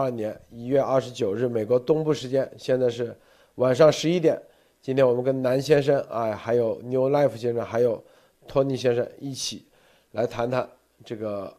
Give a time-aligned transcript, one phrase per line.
[0.00, 3.14] 二年一月二十九日，美国东部时间，现在是
[3.56, 4.40] 晚上十一点。
[4.80, 8.02] 今天我们跟南先生啊，还有 New Life 先生，还有
[8.48, 9.66] 托尼先生一起
[10.12, 10.66] 来谈谈
[11.04, 11.54] 这个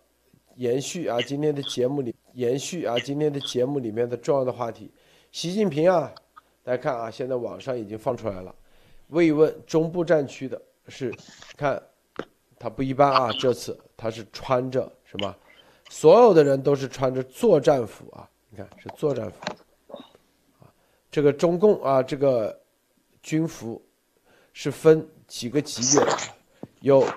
[0.56, 4.92] 延续啊今天的节目里延续啊今天的节目里面的重要的话题。
[5.32, 6.12] 习近平啊，
[6.64, 8.56] 大家看啊，现在网上已经放出来了，
[9.10, 11.14] 慰问中部战区的是
[11.56, 11.80] 看
[12.58, 15.36] 他不一般啊，这次他是穿着什么？
[15.92, 19.38] 所有的人都是穿着作战服啊，你看是作战服
[20.60, 20.70] 啊，
[21.10, 22.56] 这个中共啊这个。
[23.24, 23.80] 军服
[24.52, 26.18] 是分几个级别的，
[26.80, 27.08] 有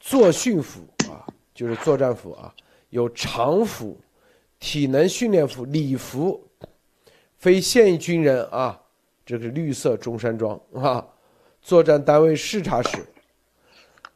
[0.00, 1.20] 作训服啊，
[1.52, 2.50] 就是作战服啊，
[2.88, 3.94] 有常服、
[4.58, 6.42] 体能训练服、礼服，
[7.36, 8.80] 非现役军人啊，
[9.26, 11.06] 这个绿色中山装啊，
[11.60, 13.04] 作战单位视察时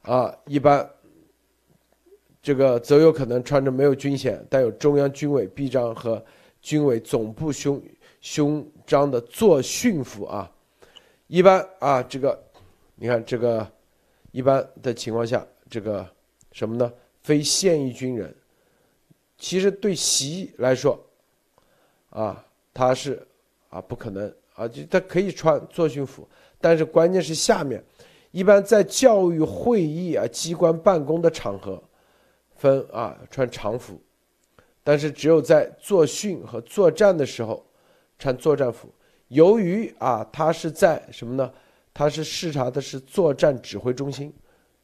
[0.00, 0.88] 啊，一般
[2.40, 6.24] 这个则有可能穿着没有军衔、带有中央军委臂章和
[6.64, 7.80] 军委总部胸
[8.22, 10.50] 胸章的作训服啊。
[11.26, 12.42] 一般啊，这个，
[12.94, 13.70] 你看这个，
[14.32, 16.08] 一般的情况下，这个
[16.52, 16.90] 什么呢？
[17.22, 18.34] 非现役军人，
[19.36, 20.98] 其实对习来说，
[22.08, 23.26] 啊，他是
[23.68, 26.26] 啊不可能啊，就他可以穿作训服，
[26.60, 27.84] 但是关键是下面，
[28.30, 31.82] 一般在教育会议啊、机关办公的场合，
[32.56, 34.00] 分啊穿常服，
[34.84, 37.66] 但是只有在作训和作战的时候，
[38.18, 38.88] 穿作战服。
[39.28, 41.50] 由于啊，他是在什么呢？
[41.92, 44.32] 他是视察的是作战指挥中心，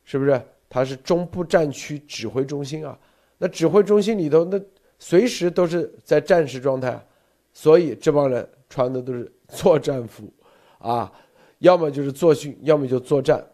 [0.03, 0.41] 是不是？
[0.69, 2.99] 他是中部战区指挥中心啊。
[3.37, 4.61] 那指挥中心里头，那
[4.99, 7.05] 随时都是在战时状态，
[7.53, 10.33] 所以这帮人穿的都是作战服，
[10.79, 11.13] 啊，
[11.59, 13.45] 要么就是作训，要么就作战。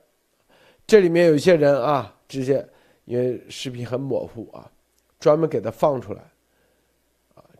[0.86, 2.66] 这里面有些人啊，这些
[3.04, 4.70] 因为视频很模糊啊，
[5.18, 6.20] 专门给他放出来，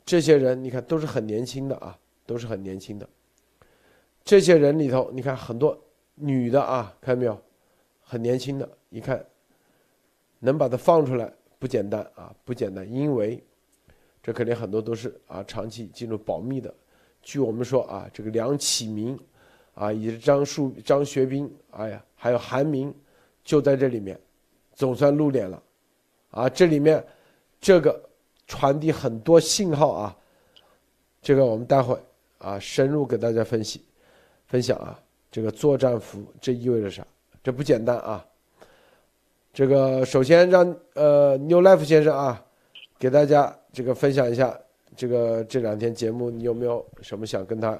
[0.07, 3.07] 这些人你看都是很年轻的啊，都是很年轻的。
[4.25, 5.77] 这些人里头，你看很多
[6.15, 7.39] 女的啊，看到没有？
[8.01, 9.27] 很年轻的，一看
[10.39, 13.43] 能把它放出来不简单啊，不简单，因为
[14.22, 16.73] 这肯定很多都是啊长期进入保密的。
[17.21, 19.19] 据我们说啊，这个梁启明
[19.75, 22.94] 啊，以及张树、张学兵，哎呀，还有韩明，
[23.43, 24.17] 就在这里面，
[24.73, 25.61] 总算露脸了
[26.31, 26.49] 啊。
[26.49, 27.05] 这里面
[27.61, 28.00] 这个
[28.47, 30.17] 传递很多信号啊，
[31.21, 31.99] 这个我们待会
[32.39, 33.83] 啊深入给大家分析。
[34.47, 34.97] 分享啊，
[35.29, 37.05] 这个作战服这意味着啥？
[37.43, 38.25] 这不简单啊！
[39.53, 40.65] 这个首先让
[40.95, 42.45] 呃 New Life 先生啊，
[42.97, 44.56] 给大家这个分享一下
[44.95, 47.77] 这个这两天节目，你有没有什么想跟他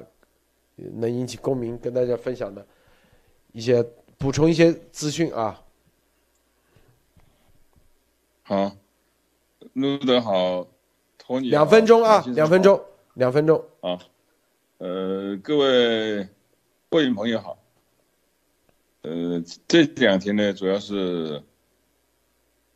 [0.75, 2.67] 能引起共鸣，跟大家分享的
[3.53, 3.81] 一些
[4.19, 5.63] 补充一些资讯啊？
[8.43, 8.77] 好，
[9.73, 10.67] 录得好，
[11.19, 11.51] 托尼。
[11.51, 12.81] 两分钟啊，两分钟，
[13.15, 13.99] 两分钟啊。
[14.79, 16.29] 呃，各位。
[16.89, 17.59] 各位朋友好，
[19.03, 21.43] 呃，这两天呢，主要是，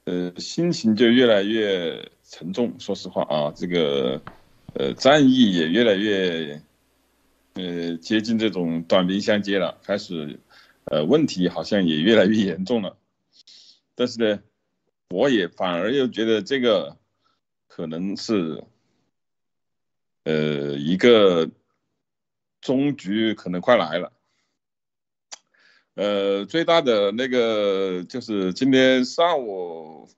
[0.05, 2.75] 呃，心情就越来越沉重。
[2.81, 4.21] 说实话啊，这个，
[4.75, 6.61] 呃，战役也越来越，
[7.55, 10.41] 呃，接近这种短兵相接了，开始，
[10.84, 12.97] 呃，问题好像也越来越严重了。
[13.95, 14.41] 但是呢，
[15.10, 16.97] 我也反而又觉得这个
[17.69, 18.65] 可能是，
[20.25, 21.50] 呃，一个。
[22.62, 24.12] 终局可能快来了，
[25.94, 30.10] 呃，最大的那个就是今天上午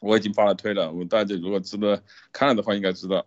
[0.00, 2.00] 我已经发了推了，我大家如果知道
[2.32, 3.26] 看的话，应该知道。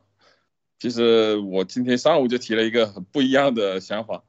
[0.79, 4.23] 其实我今天上午就提了一个很不一样的想法，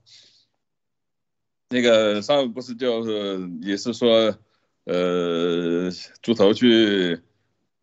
[1.71, 4.39] 那个上午不是就是也是说，
[4.85, 5.91] 呃，
[6.23, 7.21] 猪头去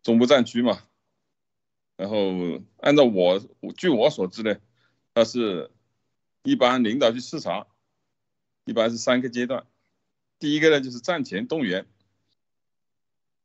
[0.02, 0.82] 中部战区嘛，
[1.96, 3.40] 然后按照我
[3.76, 4.56] 据我所知呢，
[5.14, 5.70] 他是。
[6.44, 7.68] 一般领导去视察，
[8.64, 9.64] 一般是三个阶段。
[10.40, 11.86] 第一个呢就是战前动员，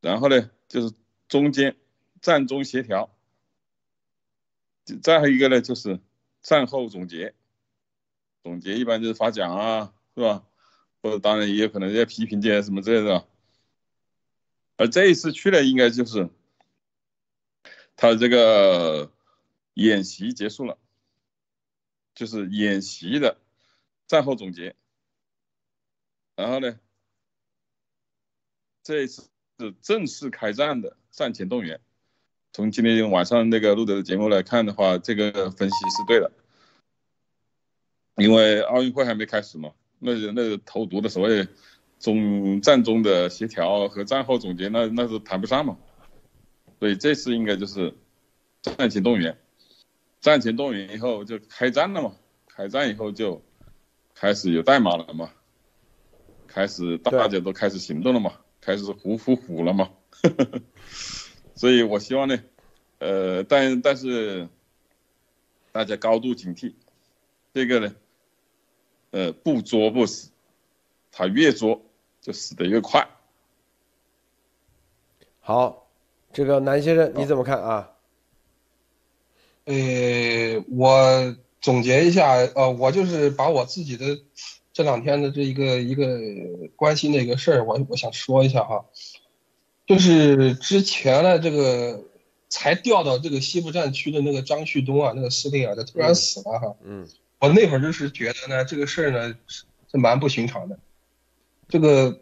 [0.01, 0.95] 然后呢就是
[1.27, 1.75] 中间
[2.21, 3.15] 战中协调，
[5.03, 5.99] 再后一个呢就是
[6.41, 7.35] 战后总结。
[8.41, 10.43] 总结一般就是发奖啊，是吧？
[11.03, 13.27] 或者当然也有可能要批评这些什么之类的。
[14.77, 16.29] 而这一次去了，应该就是
[17.95, 19.11] 他这个
[19.73, 20.77] 演习结束了。
[22.15, 23.37] 就是演习的
[24.07, 24.75] 战后总结，
[26.35, 26.79] 然后呢，
[28.81, 29.29] 这一次
[29.59, 31.79] 是正式开战的战前动员。
[32.53, 36.31] 从今天晚上那个录的节目来看的话，这个分析是对的。
[38.15, 41.47] 因为奥运会还没开始嘛，那那投毒的所谓
[41.99, 45.77] 中战中的协调和战后总结，那那是谈不上嘛。
[46.79, 47.95] 所以这次应该就是
[48.61, 49.37] 战前动员。
[50.19, 52.15] 战前动员以后就开战了嘛，
[52.47, 53.43] 开战以后就
[54.15, 55.31] 开始有代码了嘛，
[56.47, 59.91] 开始大家都开始行动了嘛，开始虎虎虎了嘛，
[61.55, 62.39] 所以我希望呢，
[62.97, 64.49] 呃，但但是
[65.71, 66.73] 大家高度警惕，
[67.53, 67.95] 这个呢，
[69.11, 70.31] 呃，不作不死，
[71.11, 71.85] 他越作
[72.27, 73.07] 就死的越快。
[75.39, 75.87] 好，
[76.33, 77.93] 这个南先生你怎么看啊？
[79.63, 84.19] 呃，我总结一下，呃，我就是把我自己的
[84.73, 86.19] 这两天的这一个一个
[86.75, 88.85] 关心的一个事儿，我我想说一下哈，
[89.85, 92.03] 就是之前的这个
[92.49, 97.07] 才调到这个西部战区的那个张旭东啊，那个司令啊，他突然死了哈，嗯，
[97.39, 100.77] 我那会儿就是觉得呢，这个事儿呢是是蛮不寻常的，
[101.67, 102.21] 这个，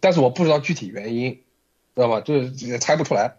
[0.00, 1.42] 但是我不知道具体原因，
[1.94, 2.20] 知道吗？
[2.20, 3.36] 就是也猜不出来。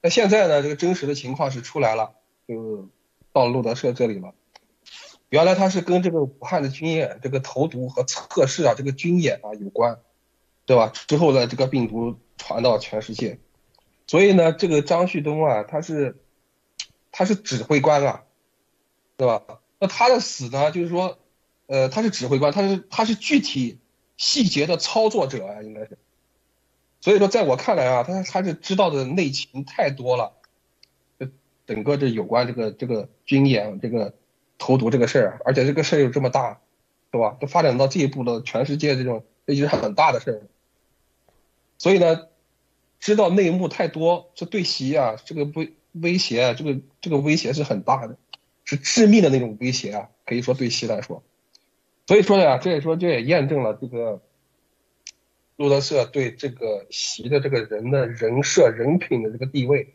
[0.00, 2.14] 那现在呢，这个真实的情况是出来了。
[2.48, 2.88] 就
[3.32, 4.34] 到路德社这里了。
[5.30, 10.00] 原来他是跟这个武汉的军演、这个投毒和测试啊，这个军演啊有关，
[10.66, 10.92] 对吧？
[11.06, 13.38] 之后呢，这个病毒传到全世界，
[14.06, 16.16] 所以呢，这个张旭东啊，他是
[17.12, 18.24] 他是指挥官啊，
[19.16, 19.42] 对吧？
[19.78, 21.18] 那他的死呢，就是说，
[21.66, 23.78] 呃，他是指挥官，他是他是具体
[24.22, 25.98] 细节的操作者啊，应该是。
[27.00, 30.34] 所以说，在我看来啊，他他是知道的内情太多了。
[31.18, 31.28] 这
[31.66, 34.14] 整个这有关这个这个军演这个
[34.58, 36.60] 投毒这个事儿，而且这个事儿又这么大，
[37.10, 37.36] 是吧？
[37.40, 40.42] 都发展到这一步了，全世界这种这是很大的事儿。
[41.78, 42.28] 所以呢，
[43.00, 48.16] 知道内幕太多，这对习啊这个威威胁，这个这个威胁是很大的，
[48.62, 51.24] 是致命的那种威胁啊，可以说对习来说。
[52.12, 54.20] 所以说呀，这也说这也验证了这个
[55.56, 59.94] 路德社对这个习的这个人的人设人品的这个地位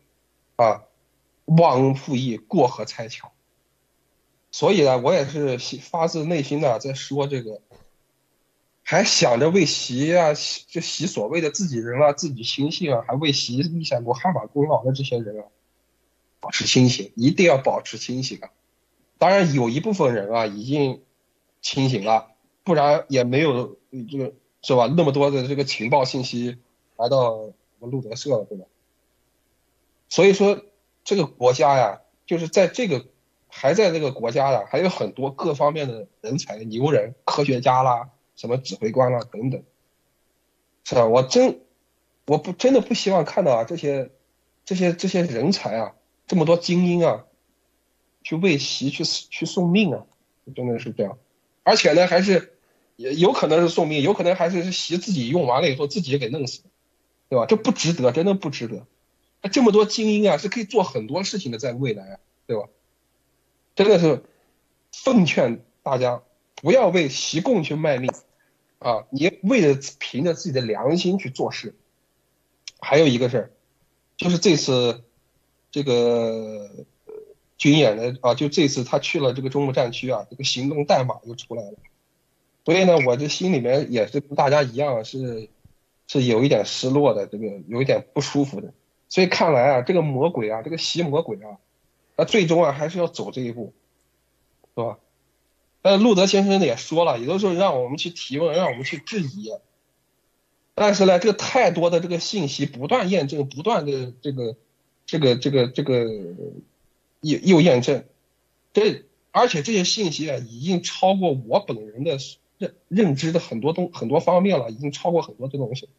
[0.56, 0.82] 啊。
[1.46, 3.32] 忘恩负义，过河拆桥。
[4.50, 7.62] 所以呢，我也是发自内心的在说这个，
[8.82, 15.46] 还想着为习啊，就习所谓的自己人啊，自己心性啊，还为习立下过汗马功劳的这些人啊，
[16.40, 18.50] 保持清醒，一定要保持清醒啊！
[19.20, 21.04] 当然，有一部分人啊已经
[21.68, 22.32] 清醒了，
[22.64, 23.78] 不然也没有
[24.10, 24.88] 这个是吧？
[24.96, 26.58] 那么多的这个情报信息
[26.96, 28.66] 来到我们路德社了，对吧？
[30.08, 30.64] 所以说。
[31.10, 33.06] 这个国家呀，就是在这个
[33.48, 39.64] 还在这个国家呀，还有很多各方面的人才、牛人、科学家啦，什么指挥官啦等等，
[40.84, 41.06] 是吧？
[41.06, 41.62] 我真
[42.26, 44.12] 我不真的不希望看到啊这些
[44.66, 45.96] 这些这些人才啊，
[46.28, 47.24] 这么多精英啊，
[48.22, 50.06] 去为习去去送命啊，
[50.54, 51.18] 真的是这样。
[51.68, 52.54] 而且呢，还是
[52.96, 56.62] 有可能是送命，有可能还是习自己用完了以后自己给弄死，
[57.28, 57.46] 对吧？
[57.46, 58.86] 这不值得，真的不值得。
[59.52, 62.70] 这么多精英啊，是可以做很多事情的，在未来啊，对吧？
[63.76, 64.24] 真的是
[64.94, 66.24] 奉劝大家
[66.56, 68.10] 不要为习共去卖命
[68.80, 69.04] 啊！
[69.10, 71.76] 你为了凭着自己的良心去做事。
[72.80, 73.52] 还有一个事儿，
[74.16, 75.04] 就是这次
[75.70, 76.86] 这个
[77.58, 81.74] 军演的啊，就这次他去了这个中部战区啊，这个行动代码又出来了。
[82.66, 85.50] 所以呢，我这心里面也是跟大家一样，是
[86.08, 88.74] 是有一点失落的，这个有一点不舒服的。
[89.10, 91.58] 所以看来啊，这个魔鬼啊，这个邪魔鬼啊，
[92.16, 93.74] 那最终啊还是要走这一步，
[94.76, 95.00] 是吧？
[95.82, 99.52] 但是路德先生也说了，有的时候让我们去提问，让我们去质疑。
[100.76, 104.56] 但是呢，这个太多的这个信息不断验证，不断的这个
[105.06, 106.06] 这个这个这个
[107.22, 108.06] 又又验证，
[108.74, 112.18] 这而且这些信息啊，已经超过我本人的
[112.58, 115.90] 认认知的很多东很多方面了，已经超过很多这东西。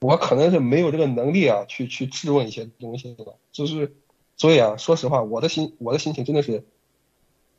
[0.00, 3.94] 我可能是没有这个能力啊，去去质问一些东西的，就是，
[4.36, 6.64] 所以啊，说实话，我的心我的心情真的是，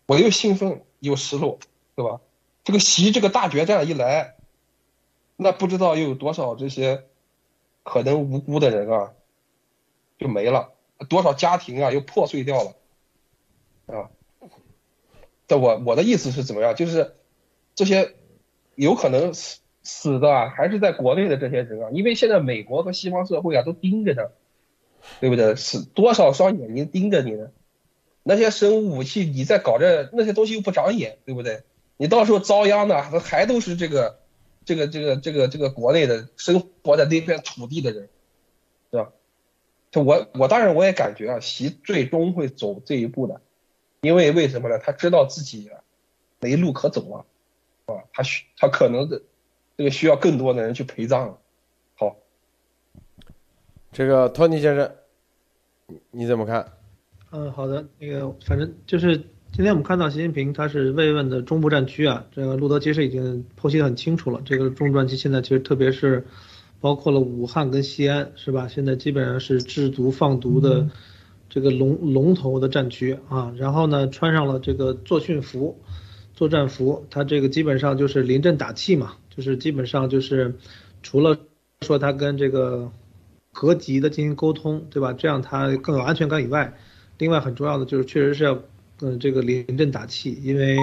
[0.07, 1.59] 我又兴奋又失落，
[1.95, 2.19] 对吧？
[2.65, 4.35] 这个习这个大决战一来，
[5.37, 7.05] 那不知道又有多少这些
[7.83, 9.13] 可能无辜的人啊，
[10.17, 10.73] 就没了，
[11.09, 12.75] 多少家庭啊又破碎掉了，
[13.87, 14.09] 啊，
[15.47, 16.75] 这我我的意思是怎么样？
[16.75, 17.15] 就是
[17.75, 18.15] 这些
[18.75, 19.59] 有可能死。
[19.85, 24.29] 死的啊还是在国内的这些人啊，因为现在美国和西方社会啊都盯着呢，
[25.19, 25.57] 对不对？
[25.57, 27.51] 是多少双眼睛盯着你呢？
[28.23, 31.63] 那些生物武器你在搞这那些东西又不长眼，对不对？
[31.97, 34.21] 你到时候遭殃的还都是这个
[34.63, 38.07] 这个这个这个这个国内的生活在那片土地的人？
[39.93, 43.39] 就我我当然我也感觉啊，习最终会走这一步的，
[44.01, 44.77] 因为为什么呢？
[44.79, 45.69] 他知道自己
[46.41, 47.25] 没路可走了，
[47.85, 49.21] 啊，他需他可能的。
[49.75, 51.39] 这个需要更多的人去陪葬。
[51.95, 52.15] 好，
[53.91, 54.91] 这个托尼先生，
[56.11, 56.73] 你怎么看？
[57.31, 64.43] 嗯，好的，那个反正就是今天我们看到习近平他是慰问的中部战区啊，这个路德其实已经剖析的很清楚了。
[64.45, 66.27] 这个中部战区现在其实特别是
[66.83, 68.67] 包括了武汉跟西安，是吧？
[68.67, 70.89] 现在基本上是制毒放毒的
[71.49, 73.53] 这个龙龙头的战区啊。
[73.57, 75.79] 然后呢，穿上了这个作训服、
[76.33, 80.55] 作战服，他这个基本上就是临阵打气嘛，就是基本上就是
[81.01, 81.37] 除了
[81.79, 82.91] 说他跟这个。
[83.55, 85.13] 各级的进行沟通，对吧？
[85.13, 86.73] 这样他更有安全感以外，
[87.19, 88.63] 另外很重要的就是确实是要，
[88.99, 90.75] 嗯，这个临阵打气，因为，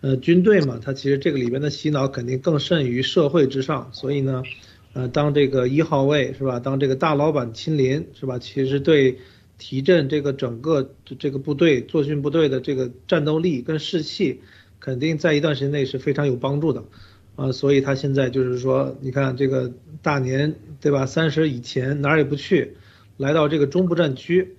[0.00, 4.44] 呃，军队嘛，它其实这个里边的洗脑肯定更甚于社会之上，所以呢，
[4.92, 6.58] 呃，当这个一号位是吧？
[6.60, 8.38] 当这个大老板亲临是吧？
[8.38, 9.18] 其实对
[9.58, 14.40] 提振这个整个这个部队作训部队的这个战斗力跟士气，
[14.80, 16.84] 肯定在一段时间内是非常有帮助的。
[17.36, 21.06] 啊，所以他现在就是说，你看这个大年对吧？
[21.06, 22.76] 三十以前哪儿也不去，
[23.16, 24.56] 来到这个中部战区，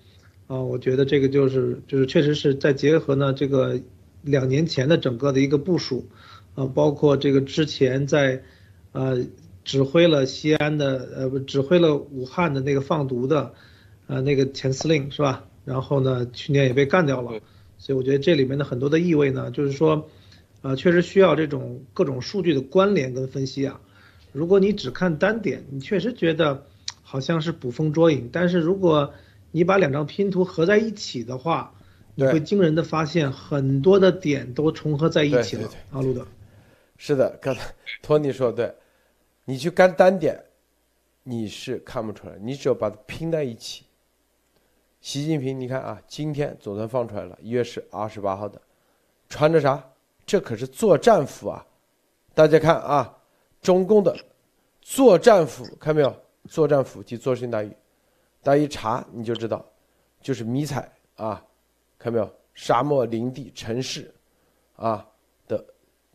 [0.47, 3.81] 啊，我觉得这个就是就是确实是在结合呢这个
[4.21, 6.07] 两年前的整个的一个部署，
[6.55, 8.43] 啊，包括这个之前在，
[8.93, 9.25] 呃，
[9.69, 13.53] 指挥了西安的呃不指挥了武汉的那个放毒的，
[14.07, 15.45] 呃那个前司令是吧？
[15.65, 17.39] 然后呢去年也被干掉了，
[17.77, 20.09] 所以我觉得这里面的很多的意味呢，就是说。
[20.61, 23.79] 呃，确实需要这种各种数据的关联跟分析啊。
[24.33, 26.65] 如果你只看单点，你确实觉得
[27.01, 28.29] 好像是捕风捉影。
[28.29, 29.13] 但是如果
[29.51, 31.73] 你把两张拼图合在一起的话，
[32.13, 35.69] 你会惊人的发现很多的点都重合在一起了。
[35.91, 36.27] 阿路德，
[36.97, 37.61] 是的，刚才
[38.01, 38.69] 托尼说对，
[39.49, 40.39] 你去干单点，
[41.23, 43.83] 你是看不出来，你只有把它拼在一起。
[45.01, 48.61] 习近平，你看啊，今天总算放出来了，一月十二十八号的，
[49.27, 49.83] 穿着啥？
[50.23, 51.65] 这可是作战服啊！
[52.35, 53.17] 大家看啊，
[53.59, 54.15] 中共的
[54.81, 56.15] 作战服，看没有？
[56.47, 57.75] 作战服及作训大衣，
[58.43, 59.65] 大家一查你就知道，
[60.21, 61.43] 就是迷彩啊，
[61.97, 62.31] 看没有？
[62.53, 64.13] 沙漠、林地、城市，
[64.75, 65.03] 啊
[65.47, 65.65] 的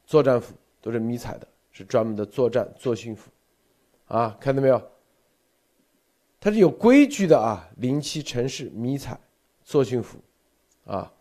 [0.07, 3.31] 作战服都是迷彩的，是专门的作战作训服，
[4.07, 4.81] 啊，看到没有？
[6.41, 9.19] 它是有规矩的啊，零七城市迷彩
[9.65, 10.19] 作训服，
[10.87, 11.13] 啊，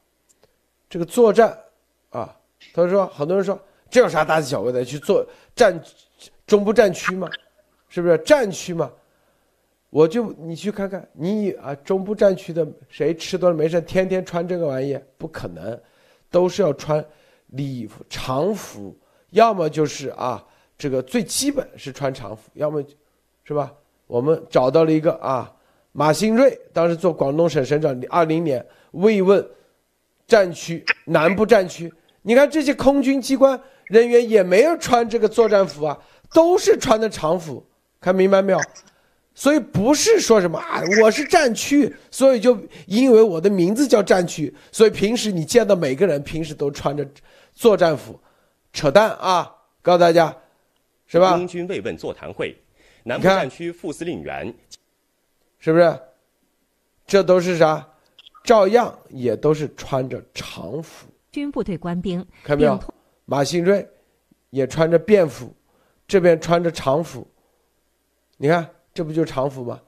[0.89, 1.60] 这个作战
[2.12, 2.39] 啊。
[2.74, 4.86] 他说：“很多人说这有啥大惊小怪的？
[4.86, 5.77] 去做战
[6.48, 7.29] 中部战区吗？
[7.89, 8.89] 是不是战区吗？
[9.89, 15.77] 我就你去看看，你啊中部战区的谁吃多了没事，天天穿这个玩意不可能，
[16.31, 17.05] 都是要穿
[17.48, 18.95] 礼服常服，
[19.33, 20.43] 要么就是啊
[20.77, 22.83] 这个最基本是穿常服，要么
[23.43, 23.71] 是吧？
[24.07, 25.51] 我们找到了一个啊
[25.91, 29.45] 马兴瑞，当时做广东省省长，二零年慰问
[30.25, 31.93] 战区南部战区。”
[32.25, 35.97] 你看这些空军机关人员也没有穿这个作战服啊，
[36.33, 37.61] 都是穿的常服，
[37.99, 38.59] 看明白没有？
[39.35, 47.05] 所以不是说什么啊，我是战区，所以就因为我的名字叫战区，所以平时你见到每个人平时都穿着
[47.53, 48.17] 作战服，
[48.73, 49.55] 扯淡啊！
[49.81, 50.35] 告诉大家，
[51.05, 51.37] 是吧？
[51.37, 52.57] 空军慰问座谈会，
[53.03, 54.53] 南部战区副司令员，
[55.59, 55.99] 是不是？
[57.05, 57.87] 这都是啥？
[58.43, 61.07] 照样也都是穿着常服。
[61.31, 62.77] 军部队官兵看没有？
[63.25, 63.87] 马新瑞
[64.49, 65.53] 也穿着便服，
[66.07, 67.25] 这边穿着常服。
[68.35, 69.79] 你看，这不就常服吗？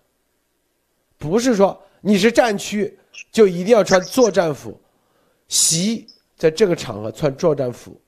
[1.17, 2.97] 不是说你是战区
[3.31, 4.79] 就一定要穿作战服。
[5.47, 7.99] 习在这个场合穿作战服，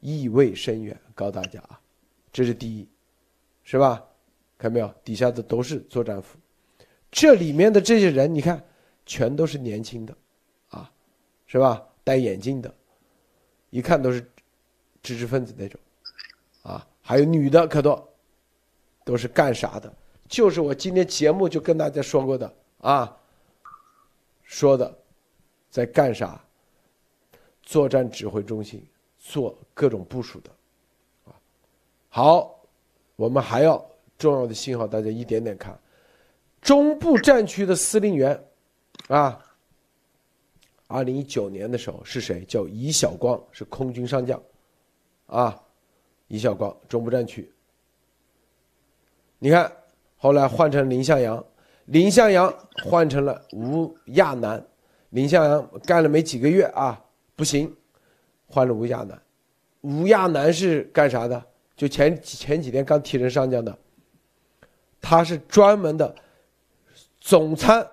[0.00, 0.98] 意味深远。
[1.14, 1.80] 告诉大家啊，
[2.32, 2.88] 这是第一，
[3.64, 4.04] 是吧？
[4.56, 4.92] 看没有？
[5.04, 6.38] 底下的都是作战服，
[7.10, 8.64] 这里面的这些人，你看，
[9.04, 10.16] 全都是年轻的，
[10.70, 10.90] 啊，
[11.46, 11.84] 是吧？
[12.04, 12.72] 戴眼镜的，
[13.70, 14.24] 一看都是
[15.02, 15.80] 知识分子那种，
[16.62, 18.08] 啊，还有女的可多，
[19.04, 19.92] 都是干啥的？
[20.28, 23.16] 就是我今天节目就跟大家说过的啊，
[24.44, 24.98] 说的
[25.70, 26.40] 在干啥？
[27.62, 28.82] 作战指挥中心
[29.28, 30.50] 做各种部署的，
[31.26, 31.36] 啊，
[32.08, 32.58] 好，
[33.16, 33.84] 我们还要
[34.16, 35.78] 重要的信号，大家一点点看，
[36.62, 38.42] 中部战区的司令员，
[39.08, 39.44] 啊。
[40.90, 42.42] 二零一九年的时候是谁？
[42.46, 44.42] 叫尹晓光，是空军上将，
[45.26, 45.62] 啊，
[46.28, 47.52] 尹晓光，中部战区。
[49.38, 49.70] 你看，
[50.16, 51.44] 后来换成林向阳，
[51.84, 52.50] 林向阳
[52.86, 54.66] 换成了吴亚楠，
[55.10, 56.98] 林向阳干了没几个月啊，
[57.36, 57.70] 不行，
[58.48, 59.22] 换了吴亚楠。
[59.82, 61.40] 吴亚楠是干啥的？
[61.76, 63.78] 就前前几天刚提成上将的，
[65.00, 66.12] 他是专门的
[67.20, 67.88] 总参，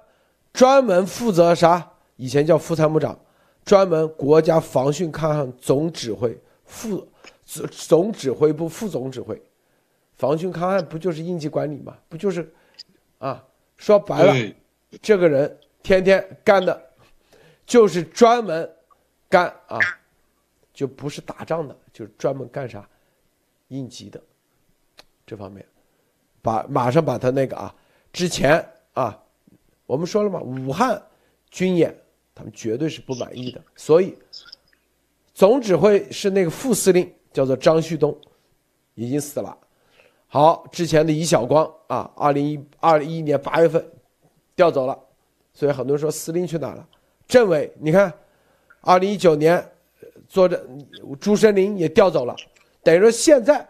[0.52, 1.92] 专门负责啥？
[2.16, 3.20] 以前叫副参谋长，
[3.64, 7.08] 专门国家防汛抗旱总指挥副
[7.46, 9.40] 总总指挥部副总指挥，
[10.18, 11.96] 防汛抗旱不就是应急管理吗？
[12.10, 12.52] 不就是，
[13.20, 13.44] 啊，
[13.78, 14.34] 说白了，
[15.02, 16.82] 这个人天天干的
[17.68, 18.68] 就是专门
[19.30, 19.78] 干啊，
[20.76, 22.88] 就不是打仗的，就是专门干啥
[23.70, 24.22] 应急的
[25.26, 25.66] 这方面，
[26.42, 27.74] 把马上把他那个啊，
[28.12, 28.64] 之前
[28.94, 29.18] 啊，
[29.88, 31.02] 我们说了嘛，武汉
[31.50, 31.98] 军演
[32.36, 34.16] 他们绝对是不满意的，所以
[35.34, 38.16] 总指挥是那个副司令叫做张旭东，
[38.94, 39.58] 已经死了。
[40.28, 43.90] 好，之前的尹晓光啊，二零一二一年八月份
[44.56, 45.00] 调走了，
[45.54, 46.86] 所以很多人说司令去哪了？
[47.28, 48.14] 政委，你看，
[48.82, 49.72] 二零一九年
[50.36, 50.68] 坐着
[51.18, 52.36] 朱生林也调走了，
[52.84, 53.66] 等于说现在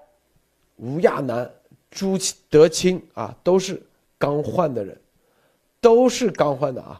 [0.77, 1.47] 吴亚楠、
[1.91, 2.17] 朱
[2.49, 3.79] 德清啊都是
[4.17, 4.99] 刚换的人，
[5.79, 6.99] 都是刚换的啊，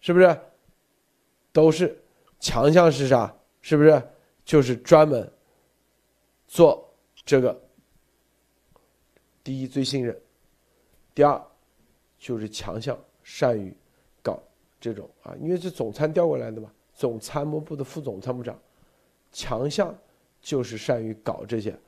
[0.00, 0.38] 是不是？
[1.52, 2.00] 都是
[2.38, 3.34] 强项是啥？
[3.60, 4.00] 是不是？
[4.44, 5.28] 就是专门
[6.46, 6.88] 做
[7.24, 7.60] 这个。
[9.42, 10.16] 第一最信任，
[11.12, 11.44] 第二
[12.20, 13.76] 就是强项善于
[14.22, 14.40] 搞
[14.80, 18.56] 这种啊，因为是总参调过来的嘛，总参谋部的副总参谋长，
[19.36, 19.94] 强项
[20.40, 21.78] 就是善于搞这些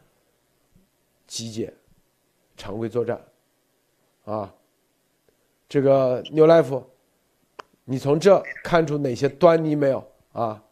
[1.26, 1.72] 集结、
[2.58, 3.26] 常规作战
[4.26, 4.54] 啊。
[5.66, 6.84] 这个 New Life，
[7.86, 10.62] 你从这看出哪些端倪没有啊？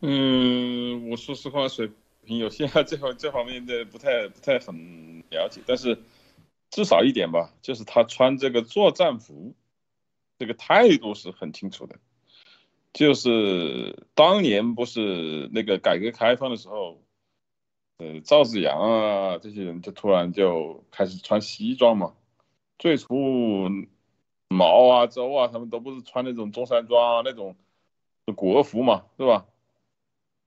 [0.00, 2.38] 嗯，我说实话，水平。
[2.38, 5.96] 有限这方这方面的不太不太很了解，但是
[6.70, 9.54] 至少一点吧，就是他穿这个作战服，
[10.38, 11.96] 这个态度是很清楚的。
[12.92, 17.00] 就是当年不是那个改革开放的时候，
[17.98, 22.14] 呃，赵紫阳啊这些人就突然就开始穿西装嘛。
[22.78, 23.68] 最初
[24.48, 27.56] 毛啊周啊他们都不是穿那种中山装啊那种
[28.34, 29.46] 国服嘛，是吧？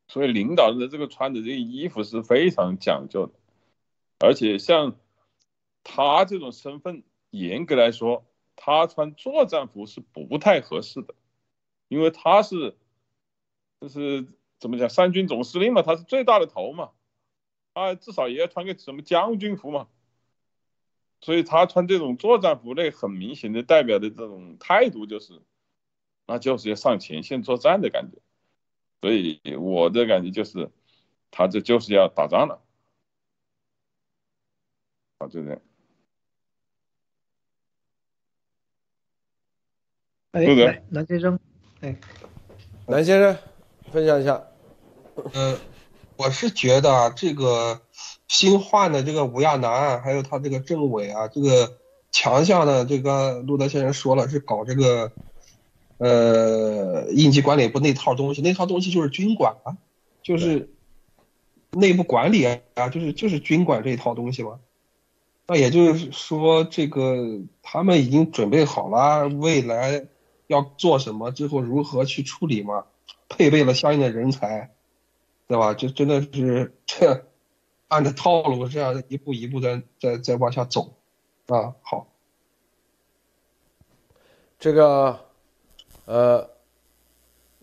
[0.09, 3.33] 所以领导人的这个穿的这个衣服是非常讲究的，
[4.19, 4.95] 而且像
[5.83, 11.15] 他这种身份，严格来说，他穿作战服是不太合适的，
[11.93, 12.75] 因为他是，
[13.79, 14.27] 就是
[14.59, 16.89] 怎么讲，三军总司令嘛，他是最大的头嘛，
[17.75, 19.87] 他，至少也要穿个什么将军服嘛，
[21.21, 25.39] 所以他穿这种作战服，那很明显的代表的这种态度就是，
[26.25, 28.17] 那就是要上前线作战的感觉。
[28.99, 30.71] 所以我的感觉就是，
[31.29, 32.59] 他这就是要打仗了，
[35.19, 35.61] 啊，就这样。
[40.31, 41.39] 哎，南先生，
[41.83, 41.93] 哎，
[42.87, 43.37] 南先生，
[43.91, 44.41] 分享一下。
[45.33, 45.57] 呃，
[46.15, 47.81] 我是觉得啊，这个
[48.29, 51.73] 新换的这个吴亚楠，还有他这个政委啊，这个
[52.09, 55.11] 强项呢，这个陆德先生说了，是搞这个。
[55.99, 59.77] 呃，应急管理部那套东西，那套东西就是军管啊，
[60.21, 60.69] 就是
[61.71, 64.59] 内部管理啊，就是就是军管这一套东西嘛。
[65.47, 70.07] 那也就是说，这个他们已经准备好了未来
[70.53, 72.85] 要做什么，之后如何去处理嘛，
[73.27, 74.71] 配备了相应的人才，
[75.47, 75.73] 对吧？
[75.73, 77.25] 就真的是这
[77.87, 80.93] 按照套路这样一步一步的在在往下走
[81.47, 81.75] 啊。
[81.81, 82.07] 好，
[84.59, 85.19] 这个。
[86.05, 86.49] 呃，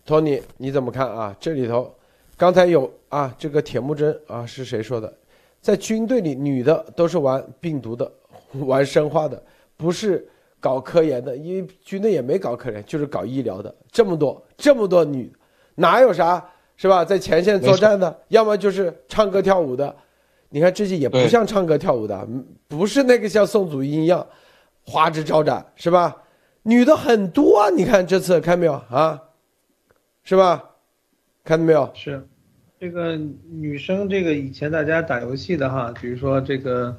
[0.03, 1.37] 托尼，你怎么看啊？
[1.39, 1.95] 这里头
[2.35, 5.15] 刚才有啊，这个铁木真啊是谁说的？
[5.61, 8.11] 在军队里，女的都是玩病毒的，
[8.65, 9.43] 玩生化的，
[9.77, 10.27] 不是
[10.61, 13.75] 搞科研的，因为军队也没搞科研，就是搞医疗的。
[13.91, 15.29] 这么多这么多女，
[15.75, 16.41] 哪有啥
[16.77, 17.03] 是吧？
[17.03, 19.93] 在前线作战的，要么就是唱歌跳舞的。
[20.49, 22.27] 你看这些也不像唱歌跳舞的，
[22.67, 24.25] 不是那个像宋祖英一样
[24.85, 26.23] 花枝招展，是吧？
[26.63, 29.19] 女的很多，你看这次看没有啊？
[30.23, 30.63] 是吧？
[31.43, 31.89] 看到没有？
[31.95, 32.27] 是，
[32.79, 36.95] 这个女生，这个以前大家打游戏的哈，比如说这个，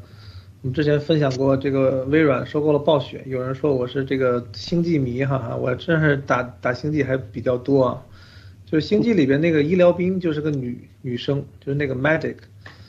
[0.62, 8.00] 我们之前分享过，这个微软收购了暴雪，有人说我是这个星际迷哈，我真是打打星际还比较多啊。
[8.64, 12.36] 就是星际里边那个医疗兵就是个女女生，就是那个 medic。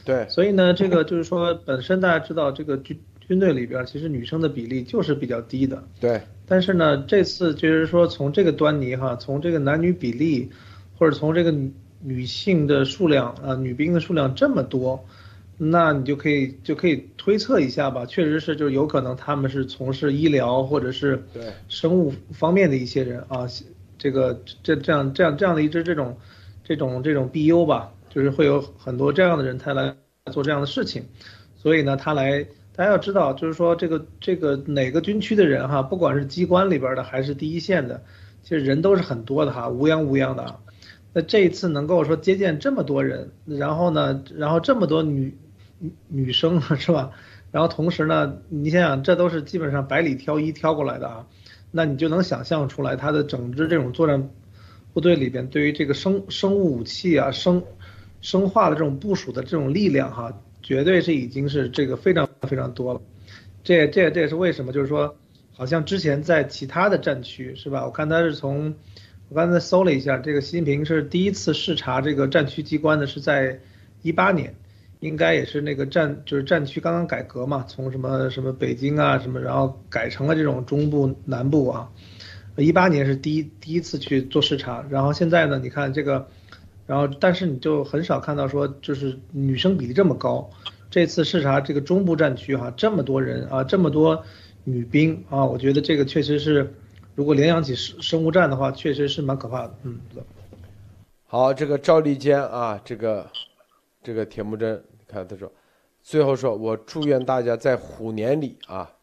[0.06, 0.24] 对。
[0.30, 2.96] 所以呢，这个就是说本身大家知道这个军
[3.28, 5.84] 军队里边其实女生的比例就是比较低的。
[6.00, 6.22] 对。
[6.46, 10.48] 但是呢，这次就是说从这个端倪哈，从这个男女比例，
[11.00, 15.04] 或者从这个女女性的数量啊，女兵的数量这么多，
[15.70, 23.48] 那你就可以就可以推测一下吧，确实是就是有可能他们是从事医疗或者是对生物方面的一些人啊，
[23.98, 26.18] 这个这这样这样这样的一支这种
[26.64, 29.96] 这种这种 BU 吧，就是会有很多这样的人才来
[30.32, 31.04] 做这样的事情，
[31.56, 32.46] 所以呢，他来。
[32.76, 38.04] 大家要知道，就是说这个这个哪个军区的人哈，不管是机关里边的还是第一线的，
[38.42, 40.60] 其实人都是很多的哈，乌泱乌泱的。
[41.14, 45.38] 那这一次能够说接见这么多人，然后呢，然后这么多女
[45.84, 47.12] 女女生 是吧？
[47.52, 51.28] 然后同时呢，你想想，这都是基本上百里挑一挑过来的啊。
[51.76, 54.30] 那你就能想象出来，他的整支这种作战
[54.94, 57.64] 部队里边，对于这个生生物武器啊、生
[58.22, 63.02] 生化的这种部署的这种力量哈，绝对是已经是这个非常非常多了。
[63.64, 65.16] 这这这也是为什么，就是说，
[65.54, 67.86] 好像之前在其他的战区是吧？
[67.86, 68.76] 我看他是从，
[69.30, 73.60] 我刚才搜了一下，这个习近平是第一次视察这个战区机关的是在
[74.02, 74.56] 一八年。
[75.04, 81.90] 应该也是那个战，就是战区刚刚改革嘛，从什么什么北京啊什么，然后改成了这种中部南部啊。
[82.56, 86.26] 一八年是第一第一次去做视察，然后现在呢，你看这个，
[86.88, 90.50] 然后但是你就很少看到说就是女生比例这么高。
[90.90, 94.24] 这次视察这个中部战区哈，这么多人啊，这么多
[94.64, 96.74] 女兵啊，我觉得这个确实是，
[97.16, 99.76] 如果联想起生生物战的话，确实是蛮可怕的。
[99.84, 99.98] 嗯，
[101.26, 103.28] 好，这个赵立坚啊，这个
[104.04, 104.76] 这个铁木真。
[105.00, 105.52] 你看他说，
[106.02, 108.94] 最后说，我祝愿大家在虎年里啊，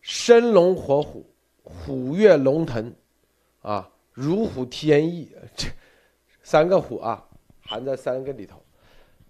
[0.00, 1.26] 生龙活虎，
[1.62, 2.94] 虎跃龙腾，
[3.60, 5.68] 啊，如虎添翼，这
[6.42, 7.26] 三个虎啊，
[7.60, 8.62] 含在三个里头。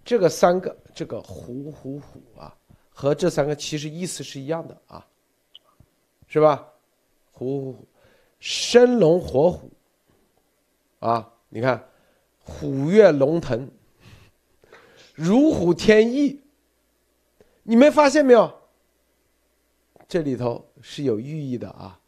[0.05, 2.57] 这个三个，这个虎虎虎啊，
[2.91, 5.07] 和这三个其实意思是一样的啊，
[6.27, 6.67] 是吧？
[7.33, 7.89] 虎虎虎，
[8.39, 9.71] 生龙活虎，
[11.01, 11.83] 啊，你看，
[12.39, 13.69] 虎跃龙腾。
[15.19, 16.41] 如虎添翼，
[17.65, 18.57] 你们发现没有？
[20.07, 21.99] 这里头是有寓意的啊！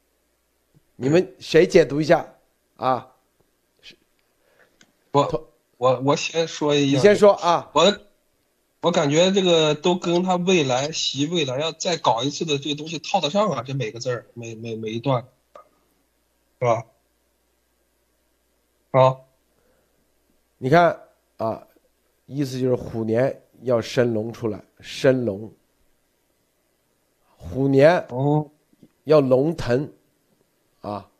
[0.94, 2.34] 你们谁解读一下
[2.76, 3.10] 啊？
[5.10, 7.68] 我我我先说一下，你先说啊！
[7.74, 7.98] 我
[8.80, 13.64] 我感觉这个都跟他未来习未来要再搞一次的这个东西套得上啊！
[13.66, 15.26] 这每个字儿，每每每一段，
[16.60, 16.86] 是吧？
[18.92, 19.26] 好，
[20.58, 21.66] 你看啊。
[22.32, 25.52] 意思就是虎年要生龙出来，生龙。
[27.24, 28.48] 虎年哦，
[29.02, 29.90] 要龙腾，
[30.80, 31.10] 啊，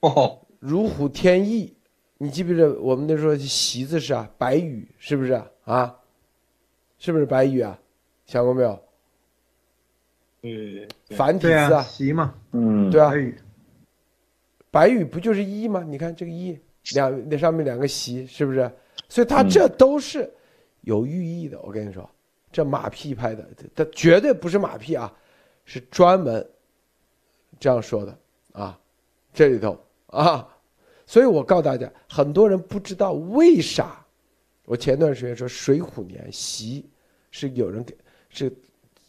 [0.00, 1.72] 哦，如虎添翼。
[2.18, 5.96] 你记不记得我们那时候“习”字是啊，白羽是不是啊？
[6.98, 7.78] 是不是白羽啊？
[8.26, 8.82] 想过没有？
[10.40, 13.38] 对，繁体字啊，习嘛，嗯，对啊，白羽，
[14.72, 15.84] 白羽不就是“一”吗？
[15.86, 16.58] 你看这个“一”，
[16.94, 18.68] 两那上面两个“习”，是不是？
[19.08, 20.32] 所以他这都是
[20.82, 22.08] 有寓意的，我跟你说，
[22.50, 25.12] 这马屁拍的，他绝对不是马屁啊，
[25.64, 26.46] 是专门
[27.60, 28.18] 这样说的
[28.52, 28.78] 啊，
[29.32, 30.48] 这里头啊，
[31.06, 34.04] 所以我告诉大家，很多人不知道为啥，
[34.64, 36.88] 我前段时间说水虎年习
[37.30, 37.96] 是有人给
[38.30, 38.50] 是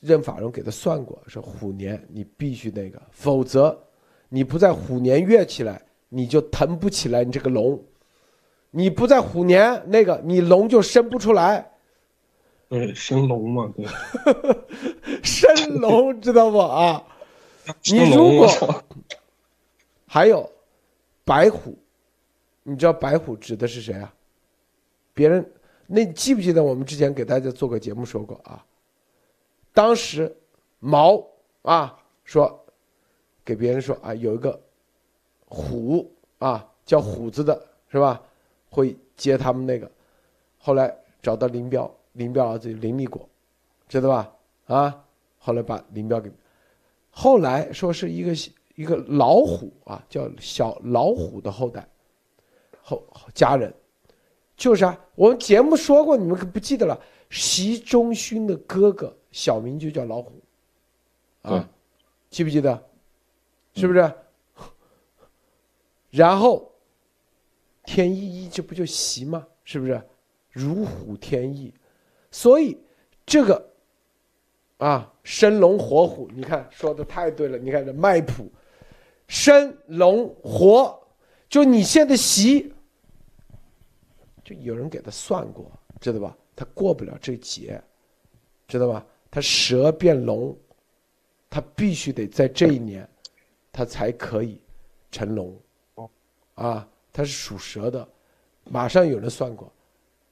[0.01, 3.81] 任法荣给他算过，说虎年你必须那个，否则
[4.27, 7.81] 你不在虎年跃起来，你就腾不起来，你这个龙。
[8.75, 11.71] 你不在虎年那个，你龙就生不出来。
[12.67, 13.85] 对，生龙嘛，对。
[15.21, 17.05] 生龙知道不啊？
[17.85, 18.83] 你如果
[20.07, 20.51] 还有
[21.23, 21.77] 白虎，
[22.63, 24.11] 你知道白虎指的是谁啊？
[25.13, 25.53] 别人
[25.85, 28.65] 那记不记得我们之前给大家做过节目说过啊？
[29.71, 30.35] 当时
[30.79, 31.23] 毛
[31.61, 32.65] 啊说
[33.45, 34.59] 给别人说啊，有一个
[35.45, 38.19] 虎啊叫虎子的是吧？
[38.73, 39.89] 会接他们那个，
[40.57, 43.29] 后来找到林彪，林彪儿子林立果，
[43.87, 44.35] 知道吧？
[44.65, 45.05] 啊，
[45.37, 46.31] 后来把林彪给，
[47.11, 48.33] 后来说是一个
[48.73, 51.87] 一个老虎啊，叫小老虎的后代，
[52.81, 52.99] 后
[53.35, 53.71] 家人，
[54.57, 56.99] 就是啊，我们节目说过，你们可不记得了？
[57.29, 60.41] 习仲勋的哥哥小名就叫老虎，
[61.43, 61.69] 啊，
[62.31, 62.83] 记不记得？
[63.75, 64.11] 是不是？
[66.09, 66.72] 然后。
[67.85, 69.47] 天翼翼，这不就习吗？
[69.63, 70.01] 是不是？
[70.49, 71.73] 如虎添翼，
[72.29, 72.77] 所以
[73.25, 73.71] 这个
[74.77, 77.57] 啊，生龙活虎，你看说的太对了。
[77.57, 78.51] 你看这脉谱，
[79.27, 81.07] 生龙活，
[81.49, 82.71] 就你现在习，
[84.43, 86.37] 就有人给他算过，知道吧？
[86.55, 87.81] 他过不了这劫，
[88.67, 89.03] 知道吧？
[89.31, 90.55] 他蛇变龙，
[91.49, 93.09] 他必须得在这一年，
[93.71, 94.61] 他才可以
[95.09, 95.59] 成龙，
[96.53, 96.87] 啊。
[97.13, 98.05] 他是属蛇的，
[98.63, 99.71] 马上有人算过，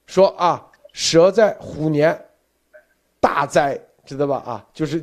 [0.04, 2.20] 说啊，蛇在虎年
[3.20, 4.38] 大灾，知道吧？
[4.38, 5.02] 啊，就是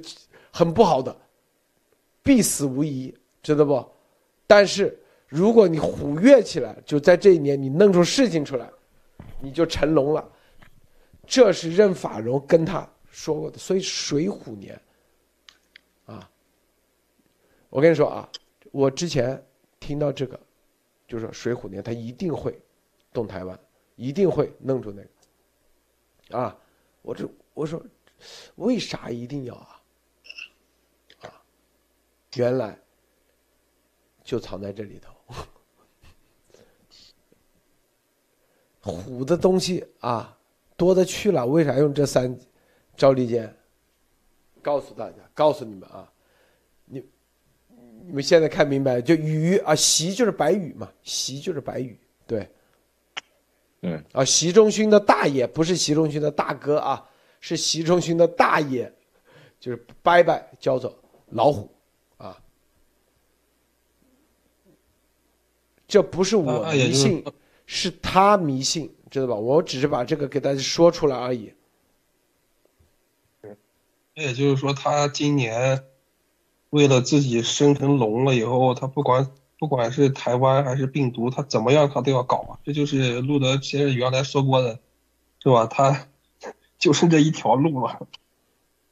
[0.52, 1.16] 很不好的，
[2.22, 3.90] 必死无疑，知道不？
[4.46, 8.70] 但是如果你虎跃起来，就在这一年你弄出事情出来，
[9.40, 10.30] 你就成龙了。
[11.26, 14.78] 这是任法荣跟他说过的，所以水虎年
[16.06, 16.30] 啊，
[17.70, 18.30] 我跟你说啊，
[18.72, 19.42] 我之前
[19.80, 20.38] 听到这个。
[21.10, 22.62] 就是说，水虎年他一定会
[23.12, 23.60] 动台湾，
[23.96, 26.56] 一定会弄出那个啊！
[27.02, 27.84] 我这我说，
[28.58, 29.82] 为啥一定要啊？
[31.22, 31.42] 啊，
[32.36, 32.80] 原来
[34.24, 35.12] 就藏在这里头。
[38.82, 40.38] 虎的东西啊，
[40.78, 41.46] 多的去了。
[41.46, 42.40] 为啥用这三
[42.96, 43.54] 招利剑？
[44.62, 46.12] 告诉大家，告诉你们啊，
[48.10, 49.00] 你们现在看明白？
[49.00, 51.96] 就羽啊，习就是白羽嘛，习就是白羽，
[52.26, 52.50] 对，
[53.82, 57.08] 嗯啊，习仲勋的大爷不是习仲勋的大哥啊，
[57.40, 58.92] 是习仲勋的大爷，
[59.60, 61.70] 就是拜拜叫做老虎
[62.18, 62.36] 啊，
[65.88, 67.24] 这不是我迷信，
[67.68, 69.36] 是他迷信，知道吧？
[69.36, 71.54] 我只是把这个给大家说出来而已。
[74.16, 75.86] 那也就是说，他今年
[76.70, 82.60] 为了自己生成龙了以后，他不管不管是台湾还是病毒，他怎么样他都要搞啊。
[82.64, 84.80] 这就是路德先生原来说过的，
[85.44, 85.66] 是吧？
[85.66, 86.08] 他
[86.78, 88.08] 就剩这一条路了。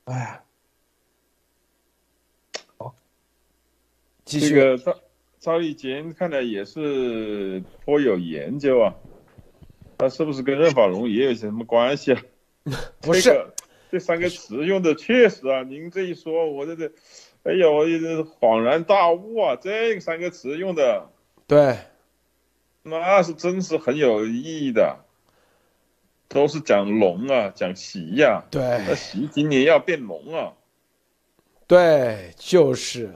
[0.06, 0.44] 哎呀，
[4.26, 4.98] 这继续，个赵
[5.40, 8.94] 赵立坚看来也是颇有研究啊，
[9.98, 12.22] 他是不是跟任法龙也有些什么关系啊？
[13.00, 13.54] 不是这个
[13.90, 16.92] 这三个词用的确实啊，您这一说，我这这，
[17.48, 21.10] 哎呀，我这恍然大悟啊，这三个词用的
[21.48, 21.78] 对
[22.84, 25.06] 那是真是很有意义的，
[26.28, 30.56] 都是讲龙啊，讲习呀、那对习今年要变龙啊，
[31.68, 33.14] 对，就是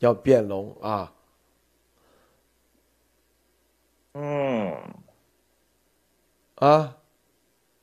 [0.00, 1.12] 要变龙啊！
[4.14, 4.74] 嗯。
[6.56, 6.96] 啊，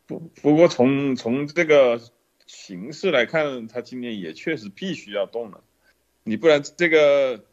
[0.06, 2.00] 不不过从从这个
[2.48, 5.62] 形势来看，他今年也确实必须要动了，
[6.24, 7.44] 你不然这个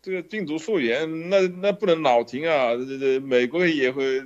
[0.00, 2.76] 这个病毒溯源，那那不能老停啊！
[2.76, 4.22] 这这美国也会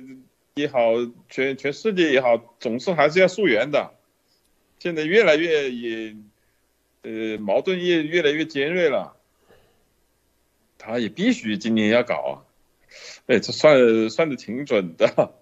[0.53, 0.93] 也好，
[1.29, 3.95] 全全世界也好，总是还是要溯源的。
[4.77, 6.15] 现在越来越也
[7.01, 9.17] 呃矛盾越越来越尖锐了，
[10.77, 12.33] 他也必须今年要搞啊！
[13.25, 15.33] 哎，这算算的挺准的。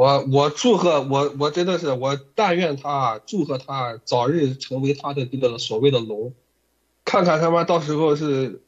[0.00, 6.32] 我我祝贺我我真的是我但愿他祝贺他早日成为他的这个所谓的龙，
[7.04, 8.62] 看看他妈到时候是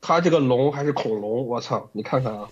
[0.00, 1.48] 他这个龙还是恐龙？
[1.48, 1.90] 我操！
[1.90, 2.48] 你看看啊，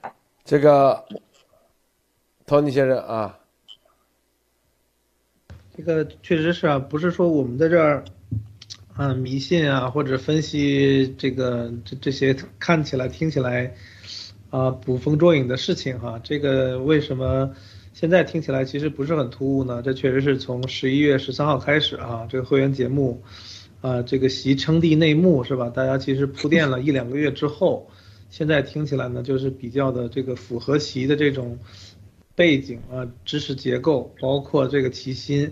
[0.46, 1.04] 这个
[2.46, 3.38] 托尼先生啊，
[5.76, 8.02] 这个确实是啊，不是说我们在这儿，
[8.94, 13.76] 啊迷信啊，或者分析这个这这些看起来听起来，
[14.50, 16.20] 啊捕风捉影的事情哈。
[16.22, 17.50] 这个为什么
[17.94, 19.80] 现在听起来其实不是很突兀呢？
[19.82, 23.22] 这确实是从十一月十三号开始啊，这个会员节目，
[23.80, 25.70] 啊这个习称帝内幕是吧？
[25.70, 27.88] 大家其实铺垫了一两个月之后，
[28.28, 31.58] 现在听起来呢就是比较的这个符合习的这种。
[32.36, 35.50] 背景啊，知识结构，包括这个齐心，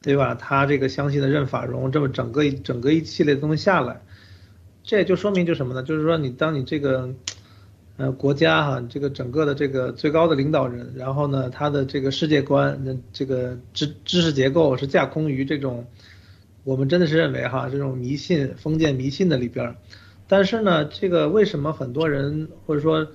[0.00, 0.34] 对吧？
[0.34, 4.00] 他这个相信的任法荣，这么整个一整个一系列东西下来，
[4.82, 5.82] 这也就说明就什么呢？
[5.82, 7.12] 就是说你当你这个，
[7.96, 15.86] 呃，国家哈，这个整个的这个最高的领导人，然后呢，他的这个世界观，那这个知知识结构是架空于这种，
[16.64, 19.74] 我们真的是认为哈，这种迷信封建迷信的里边，
[20.28, 23.06] 但是呢，这个为什么很多人或者说？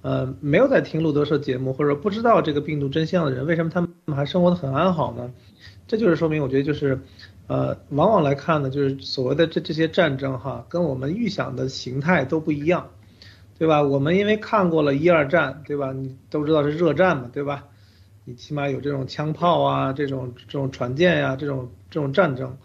[0.00, 5.32] 呃，没有在听路德社节目，或者说不知道这个病毒真相的人，为什么他们还生活的很安好呢？
[5.88, 7.00] 这就是说明，我觉得就是，
[7.48, 12.88] 呃，往往来看呢，就是所谓的这这些战争哈，跟我们预想的形态都不一样，
[13.58, 13.82] 对吧？
[13.82, 15.92] 我们因为看过了一二战，对吧？
[15.92, 17.66] 你都知道是热战嘛，对吧？
[18.24, 22.56] 你起码有这种枪炮啊，这种这种船舰呀、这种这种战争，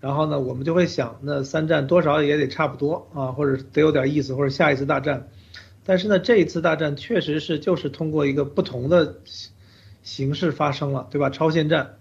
[0.00, 5.28] 然后呢，我们就会想，那三战多少也得差不多啊，或者得有点意思，或者下一次大战。
[5.84, 9.16] 但是呢，这一次大战确实是就是通过一个不同的
[10.02, 11.30] 形式发生了，对吧？
[11.30, 11.96] 超限战，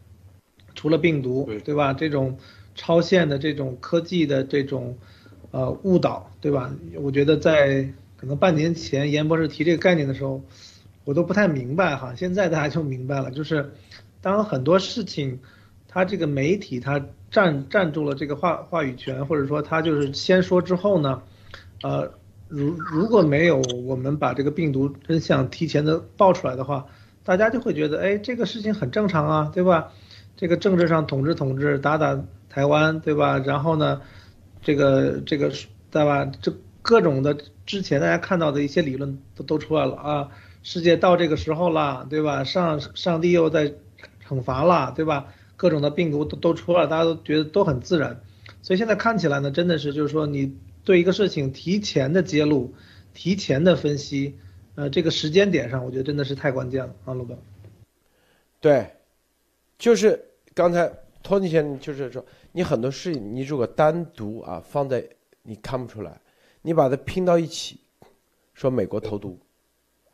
[0.73, 1.93] 除了病毒，对吧？
[1.93, 2.38] 这种
[2.75, 4.97] 超限的这种科技的这种
[5.51, 6.73] 呃误导，对吧？
[6.95, 7.88] 我觉得在
[8.23, 10.41] 可能半年前严博士提这个概念的时候，
[11.03, 13.73] 我都不太明白哈，现在大家就明白了，就是
[14.21, 15.38] 当很多事情，
[15.89, 21.21] 它这个媒体它占占住了这个话话语权，或者说它就是先说之后呢，
[21.81, 22.09] 呃。
[22.49, 26.86] 如如果没有我们把这个病毒真相提前的爆出来的话，
[27.23, 29.91] 大家就会觉得，哎，这个事情很正常啊，对吧？
[30.38, 33.39] 这个政治上统治统治，打打台湾，对吧？
[33.39, 34.01] 然后呢，
[34.62, 35.51] 这个这个
[35.89, 36.29] 对吧？
[36.43, 36.53] 这
[36.84, 40.30] 各种的之前大家看到的一些理论都都出来了啊，
[40.62, 42.43] 世界到这个时候了，对吧？
[42.43, 43.74] 上上帝又在
[44.28, 45.34] 惩罚了，对吧？
[45.56, 48.22] 各种的病毒都都出来，大家都觉得都很自然，
[48.62, 50.56] 所以现在看起来呢，真的是就是说你。
[50.86, 52.74] 对一个事情提前的揭露，
[53.13, 54.38] 提前的分析，
[54.76, 57.39] 呃，这个时间点上，我觉得真的是太关键了啊，陆哥。
[58.60, 58.91] 对，
[59.80, 60.22] 就是
[60.54, 60.91] 刚才
[61.24, 65.08] 托尼先生就是说，你很多事情你如果单独啊放在
[65.43, 66.19] 你看不出来，
[66.63, 67.80] 你把它拼到一起，
[68.56, 69.39] 说美国投毒，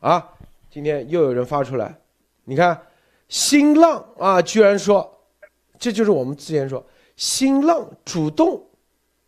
[0.00, 0.36] 啊，
[0.70, 1.98] 今天又有人发出来，
[2.44, 2.86] 你看
[3.28, 5.10] 新浪啊，居然说，
[5.78, 6.84] 这就是我们之前说
[7.16, 8.62] 新浪主动，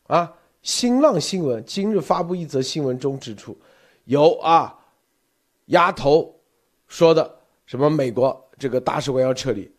[0.08, 3.58] 啊，新浪新闻今日发布一则新闻中指出，
[4.04, 4.78] 有啊，
[5.66, 6.38] 丫头
[6.86, 9.72] 说的什么美国这个大使馆要撤离，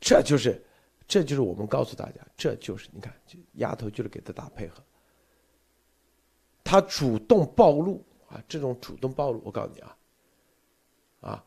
[0.00, 0.64] 这就是。
[1.04, 3.12] 这就是我们告诉大家，这就是你看，
[3.54, 4.82] 丫头就是给他打配合，
[6.72, 9.96] 他主动暴露啊，这种主动暴露，我告诉你啊，
[11.20, 11.44] 啊，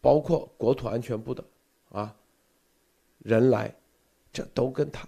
[0.00, 1.44] 包括国土安全部的
[1.90, 2.16] 啊
[3.18, 3.70] 人来，
[4.32, 5.06] 这都跟他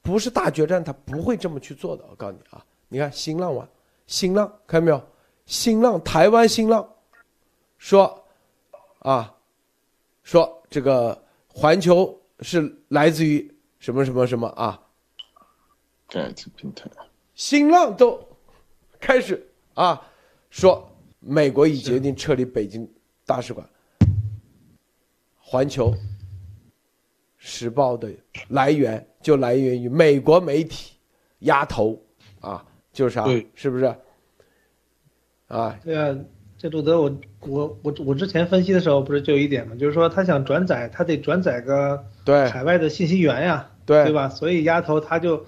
[0.00, 2.04] 不是大决战，他不会这么去做的。
[2.08, 3.68] 我告诉你啊，你看新浪网，
[4.06, 5.02] 新浪看到没有？
[5.46, 6.88] 新浪台湾新浪
[7.78, 8.24] 说
[9.00, 9.34] 啊，
[10.22, 12.16] 说这个环球。
[12.40, 14.78] 是来自于什么什么什么啊？
[16.06, 16.86] 盖茨平台，
[17.34, 18.22] 新浪都
[19.06, 19.40] 开始
[19.74, 20.02] 啊
[20.50, 20.90] 说
[21.20, 22.88] 美国已决定撤离北京
[23.24, 23.64] 大使馆。
[25.38, 25.94] 环球
[27.36, 28.10] 时报的
[28.48, 30.94] 来源就来源于美国媒体
[31.38, 32.02] 压头
[32.40, 33.24] 啊，就是啥？
[33.54, 33.84] 是不是？
[35.46, 35.78] 啊？
[35.84, 36.18] 对啊。
[36.58, 44.28] 这路德，我我我我之前分析的时候不是就有一点嘛，就是说他想转载，他得转载个对海外的信息源呀，对对吧？
[44.30, 45.44] 所以丫头他就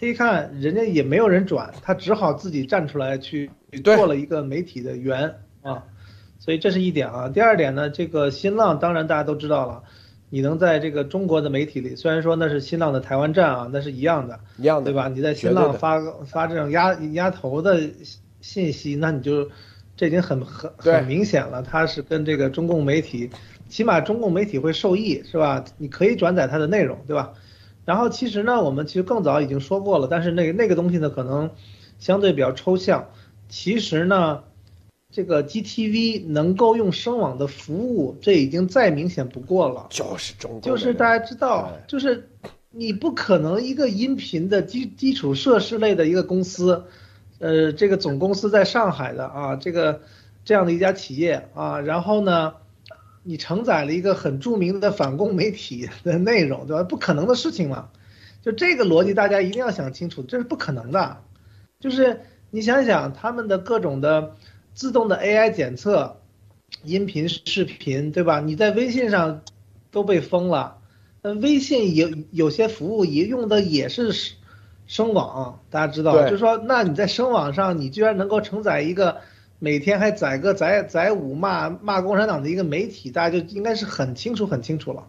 [0.00, 3.50] 他一看人家也没有人转，他只好自己站出来去
[3.84, 5.84] 做了一个媒体的源啊，
[6.38, 7.28] 所以这是一点啊。
[7.28, 9.82] 第二点呢，这个新浪当然大家都知道了，
[10.30, 15.08] 你能在这个中国的媒体里，虽然说那是新浪的台湾站啊，那是一样的，一样的对吧？
[15.08, 17.78] 你在新浪发发这种压压头的
[18.40, 19.50] 信息，那你就。
[19.96, 23.28] 这已经很很很明显了，他是跟这个中共媒体，
[23.68, 25.62] 起码中共媒体会受益，是吧？
[25.76, 27.34] 你可以转载它的内容，对吧？
[27.84, 31.50] 然后其实呢，我们其实更早已经说过了，但是那个那个东西呢，可能
[31.98, 33.08] 相对比较抽象。
[33.48, 34.44] 其实呢，
[35.10, 39.86] 这个 GTV 能够用声网的服务，这已经再明显不过了。
[39.90, 42.28] 就是中国，就是大家知道，就是
[42.70, 46.84] 你不可能一个音频的基基础设施类的一个公司。
[47.40, 50.02] 呃，这个总公司在上海的啊，这个
[50.44, 52.52] 这样的一家企业啊，然后呢，
[53.22, 56.82] 你承载了一个很著名的反共媒体的内容，对吧？
[56.82, 57.90] 不可能的事情嘛，
[58.42, 61.18] 就这个逻辑大家一定要想清楚，这是不可能的。
[61.78, 64.36] 就是你想想他们的各种的
[64.74, 66.20] 自动的 AI 检测，
[66.84, 68.40] 音频、视频，对吧？
[68.40, 69.42] 你在微信上
[69.90, 70.78] 都被封了，
[71.22, 74.34] 那微信有有些服务也用的也是。
[74.86, 79.18] 声网，大家知道，就是说，那你在声网上，你居然能够承载一个
[79.60, 85.08] 每天还载个载载五骂骂共产党的一个媒体，大家就应该是很清楚很清楚了。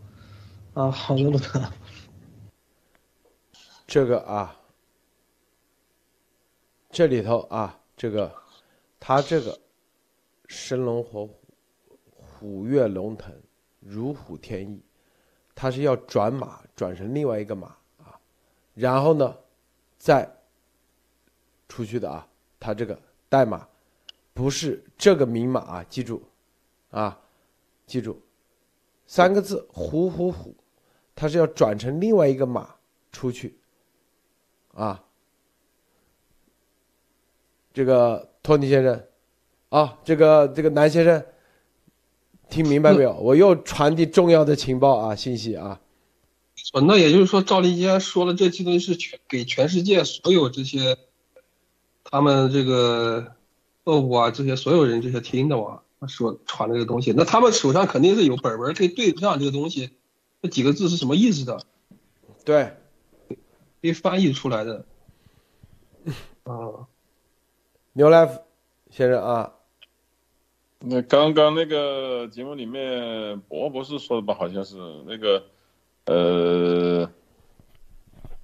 [0.75, 1.71] 啊，好的，路德。
[3.87, 4.55] 这个啊，
[6.91, 8.31] 这里头啊，这个
[8.99, 9.57] 他这个
[10.47, 11.35] 生龙活虎，
[12.13, 13.33] 虎跃龙腾，
[13.79, 14.83] 如虎添翼，
[15.55, 18.19] 他是要转码转成另外一个码啊，
[18.75, 19.35] 然后呢？
[20.03, 20.27] 再
[21.69, 22.27] 出去的啊，
[22.59, 23.67] 它这个代码
[24.33, 26.23] 不是这个明码啊，记住
[26.89, 27.19] 啊，
[27.85, 28.21] 记住
[29.05, 30.55] 三个字“虎虎虎”，
[31.15, 32.75] 它是要转成另外一个码
[33.11, 33.57] 出去
[34.73, 35.03] 啊。
[37.73, 39.03] 这个托尼先生
[39.69, 41.25] 啊，这个这个南先生
[42.49, 43.13] 听明白没有？
[43.19, 45.79] 我又传递重要的情报啊，信息啊。
[46.85, 50.97] 那也就是说，赵立坚说了这些东西是全给全世界所有这些
[52.03, 53.35] 他们这个
[53.83, 59.91] 恶物啊，这些所有人这些听的我，说传的这个东西，那他们手上肯定是有本本可以对上这个东西，
[60.41, 61.59] 这几个字是什么意思的？
[62.43, 62.77] 对，
[63.27, 63.35] 可
[63.81, 64.85] 以翻译出来的。
[66.43, 66.87] 啊，
[67.93, 68.41] 牛来福
[68.89, 69.53] 先生啊，
[70.79, 75.43] 那刚刚那个节目里面，博博士说的吧，好像是那个。
[76.05, 77.07] 呃，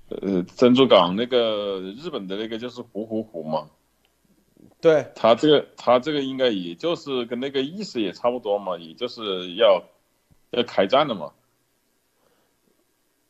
[0.09, 3.67] 呃，珍珠港那个日本的那个就是虎虎虎嘛，
[4.81, 5.11] 对。
[5.15, 9.83] 他这个他这个应该也就是跟那个意思也差不多嘛，也就是要
[10.51, 11.33] 要开战了嘛，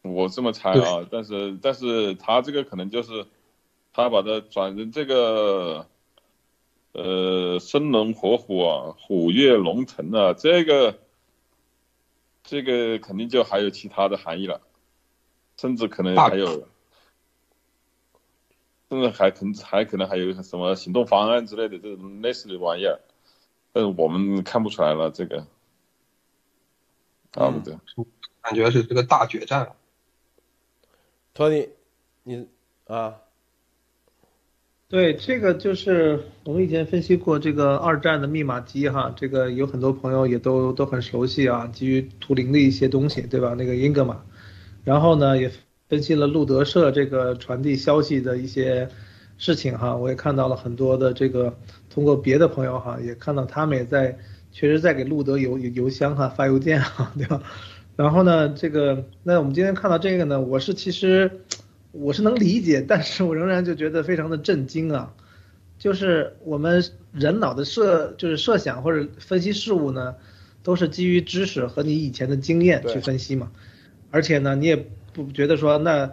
[0.02, 3.26] 我这么猜啊，但是但是他这个可能就是
[3.94, 5.88] 他把它转成这个，
[6.94, 11.00] 呃，生龙活虎啊，虎跃龙腾啊，这个。
[12.50, 14.62] 这个肯定就还有其他的含义了，
[15.58, 16.66] 甚至可能还有，
[18.90, 23.00] 甚至还可能还可能还有什么行动方案之类的这种类似的玩意儿，
[23.74, 25.12] 但是我们看不出来了。
[25.12, 25.46] 这个，
[27.34, 27.78] 啊不对，
[28.42, 29.74] 感觉是这个大决战，
[31.34, 31.68] 托尼，
[32.24, 32.48] 你
[32.86, 33.18] 啊，
[34.88, 43.54] 对，这个就是我们以前分析过这个二战的密码机哈，这个有很多朋友也都都很熟悉啊，基于图灵的一些东西，对吧？
[43.54, 44.24] 那个英格玛，
[44.86, 45.52] 然后呢也
[45.88, 48.90] 分析了路德社这个传递消息的一些
[49.38, 51.58] 事情哈，我也看到了很多的这个
[51.90, 54.18] 通过别的朋友哈，也看到他们也在
[54.52, 57.42] 确实在给路德邮邮箱哈发邮件哈， 对吧？
[57.96, 61.32] 然后呢，这个那我们今天看到这个呢，我是其实
[61.92, 65.14] 我是能理解，但是我仍然就觉得非常的震惊啊，
[65.80, 66.84] 就是我们
[67.14, 70.16] 人脑的设就是设想或者分析事物呢，
[70.64, 73.52] 都是基于知识和你以前的经验去分析嘛，
[74.12, 74.88] 而且呢，你也
[75.24, 76.12] 不觉得说那，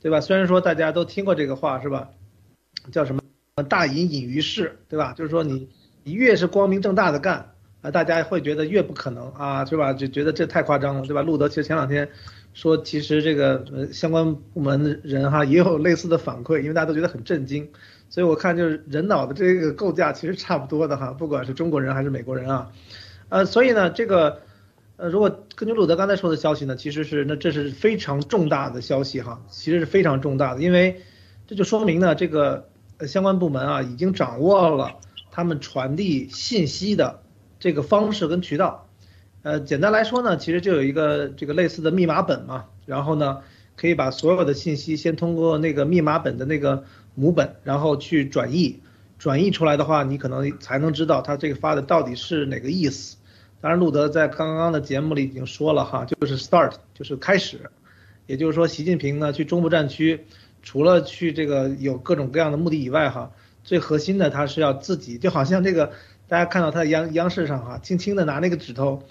[0.00, 0.20] 对吧？
[0.20, 2.10] 虽然说大家都听过这个话是吧？
[2.92, 3.22] 叫什么
[3.68, 5.12] 大隐隐于市，对吧？
[5.12, 5.68] 就是说你
[6.04, 7.52] 你越是光明正大的干。
[7.82, 9.94] 啊，大家会觉得越不可能啊，是吧？
[9.94, 11.22] 就觉得这太夸张了，对吧？
[11.22, 12.06] 路德其实前两天
[12.52, 17.66] 说，其实这个相关部门的人哈 也有类似的反馈，因为大家都觉得很震惊。
[18.10, 22.70] 所以我看就是人脑的这个构架其实差不多的哈，不管是中国人还是美国人啊，
[23.30, 24.42] 呃，所以呢，这个
[25.00, 31.00] 呃如果根据路德刚才说的消息呢，其实是那这是非常重大的消息哈，其实是非常重大的，因为
[31.46, 32.68] 这就说明呢，这个
[33.08, 34.98] 相关部门啊已经掌握了
[35.30, 37.22] 他们传递信息的。
[37.58, 38.88] 这个方式跟渠道，
[39.42, 43.40] 呃，简单来说呢，其实就有一个这个类似的密码本嘛，然后呢，
[43.76, 46.84] 可以把所有的信息先通过那个密码本的那个
[47.14, 48.80] 母本，然后去转译，
[49.18, 53.18] 转译出来的话，你可能才能知道它这个发的到底是哪个意思。
[53.60, 57.70] 当然，路德在刚刚的节目里已经说了哈，就是 start，就是开始，
[58.26, 60.24] 也就是说，习近平呢去中部战区，
[60.62, 63.32] 除了去这个有各种各样的目的以外哈，
[63.64, 65.92] 最核心的他是要自己，就好像这个。
[66.30, 69.02] 大家看到他的央央视上哈，轻轻的拿那个指头，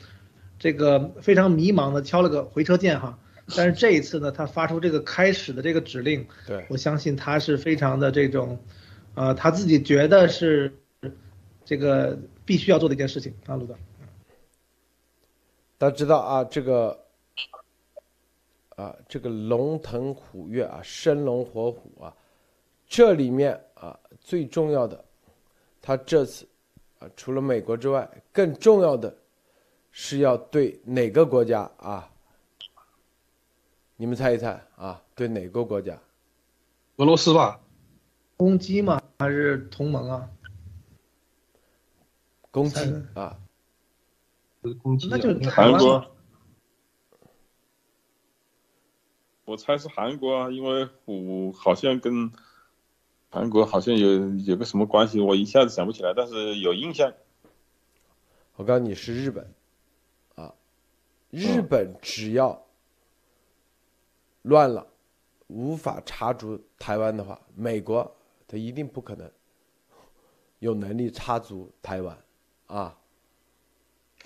[0.58, 3.20] 这个非常迷茫的敲了个回车键哈。
[3.58, 8.58] 但是这一次呢，他发出这个开始的这个指令，对我相信他是非常的这种，
[9.16, 10.72] 呃，他自己觉得是
[11.66, 13.76] 这个必须要做的一件事情啊，陆总。
[15.80, 17.06] 大家知道啊，这个
[18.76, 22.16] 啊，这个龙腾虎跃啊，生龙活虎啊，
[22.86, 25.04] 这里面啊最重要的，
[25.82, 26.48] 他这次。
[27.00, 29.16] 啊，除了美国之外，更重要的
[29.90, 32.12] 是要对哪个国家啊？
[33.96, 35.02] 你们猜一猜啊？
[35.16, 35.98] 对哪个国家？
[36.98, 37.58] 俄罗斯吧？
[38.36, 39.02] 攻击吗？
[39.20, 40.30] 还是同盟啊？
[42.52, 42.82] 攻击
[43.14, 43.40] 啊？
[44.82, 45.08] 攻击？
[45.10, 46.16] 那就韩国。
[49.46, 52.32] 我猜是韩国啊，因为我好像跟。
[53.32, 57.14] 韩国好像有有个什么关系，我一下子想不起来，但是有印象。
[58.56, 59.54] 我告诉你是日本，
[60.34, 60.56] 啊，
[61.30, 62.66] 日本只要
[64.42, 64.88] 乱了，
[65.46, 68.16] 无法插足台湾的话，美国
[68.48, 69.32] 他一定不可能
[70.58, 72.18] 有能力插足台湾，
[72.66, 72.99] 啊。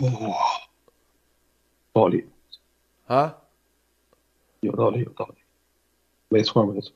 [0.00, 0.10] 哇，
[1.92, 2.24] 暴力。
[3.06, 3.36] 啊，
[4.60, 5.34] 有道理，有道理，
[6.28, 6.92] 没错，没错。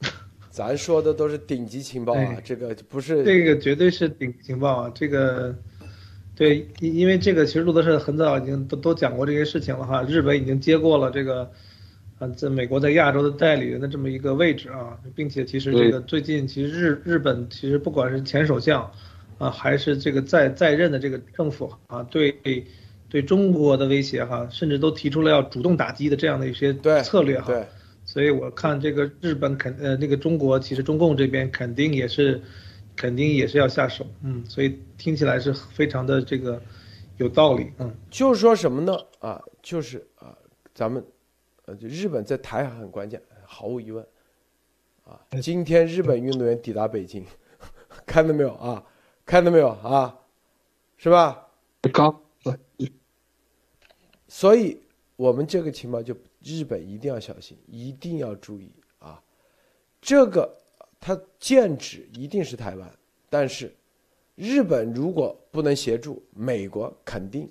[0.50, 5.52] 咱说的都是顶级情报啊，这个不是这个绝对是顶级情报啊，这个
[6.36, 11.50] 对，因因为这个其实路德社很早已经都都讲过这些事情了哈，日本已经接过了这个
[12.20, 18.88] 啊，在美国在亚洲的代理人的这么一个位置啊，并且其实这个最近其实日日本其实不管是前首相
[19.38, 22.32] 啊，还是这个在在任的这个政府啊，对
[23.08, 27.54] 对中国的威胁哈，甚至都提出了要主动打击的这样的一些策略哈。
[28.04, 32.42] 所以我看这个日本肯呃那个中国其实中共这边肯定也是，
[32.96, 36.60] 肯定也是要下手，嗯，所以听起来是非常的这个
[37.16, 38.94] 有道理，嗯，就是说什么呢？
[39.20, 40.36] 啊，就是啊，
[40.74, 41.02] 咱们
[41.64, 44.04] 呃，就日本在台海很关键，毫无疑问，
[45.04, 47.24] 啊，今天日本运动员抵达北京，
[48.04, 48.84] 看到没有啊？
[49.24, 50.18] 看到没有啊？
[50.96, 51.48] 是吧？
[51.92, 52.20] 刚，
[54.28, 54.80] 所以
[55.16, 56.16] 我们这个情报就。
[56.46, 59.18] 日本一定要小心，一定要注意啊！
[59.98, 60.54] 这个
[61.00, 62.98] 它剑指一定是台湾，
[63.30, 63.74] 但是
[64.34, 67.50] 日本如果不能协助，美国肯定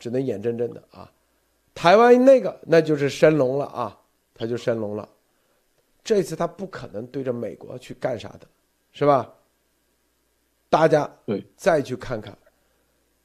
[0.00, 1.12] 只能眼睁睁的啊！
[1.72, 3.96] 台湾那个那就是升龙了啊，
[4.34, 5.08] 他就升龙了。
[6.02, 8.48] 这次他不可能对着美国去干啥的，
[8.90, 9.32] 是吧？
[10.70, 12.38] 大家对再去看看，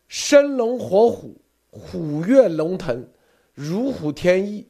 [0.07, 1.39] 生龙活虎，
[1.69, 3.07] 虎跃龙腾。
[3.53, 4.67] 如虎添翼，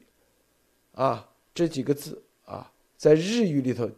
[0.92, 3.90] 啊，这几个字啊，在日语里头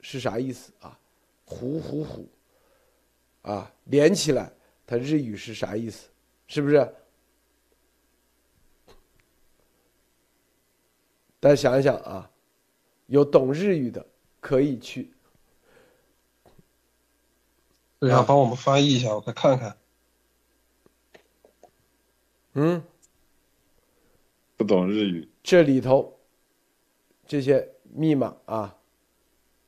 [0.00, 0.98] 是啥意思啊？
[1.44, 2.26] 虎虎虎，
[3.42, 4.50] 啊，连起来，
[4.86, 6.08] 它日语是啥意思？
[6.46, 6.76] 是不是？
[11.38, 12.30] 大家想一想啊，
[13.06, 14.06] 有懂日语的
[14.40, 15.12] 可以去。
[17.98, 19.76] 对啊，帮我们翻译一下，我再看看。
[22.52, 22.82] 嗯，
[24.56, 26.18] 不懂日语，这里头
[27.26, 28.76] 这些密码啊，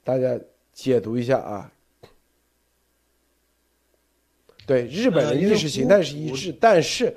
[0.04, 0.38] 大家
[0.72, 1.72] 解读一下啊。
[4.66, 7.16] 对，日本的意识形态是一致，但是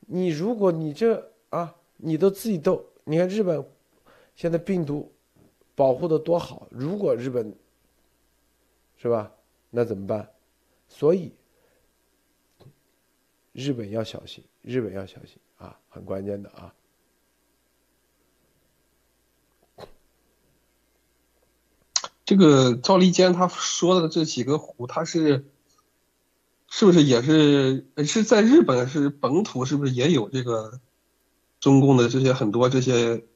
[0.00, 3.64] 你如果你这啊，你都自己都，你看日本
[4.36, 5.12] 现在病毒
[5.74, 7.52] 保护的多好，如果日本
[8.96, 9.32] 是吧，
[9.74, 10.30] 那怎么办？
[10.88, 11.32] 所以
[13.52, 16.74] 日本要小心，日本要小心啊，很关键的啊。
[22.24, 25.44] 这个赵立坚他说的这几个湖，他是。
[26.74, 30.80] 是不是也是是在日本是本土是不是也有这个
[31.60, 33.26] 中共的这些很多这些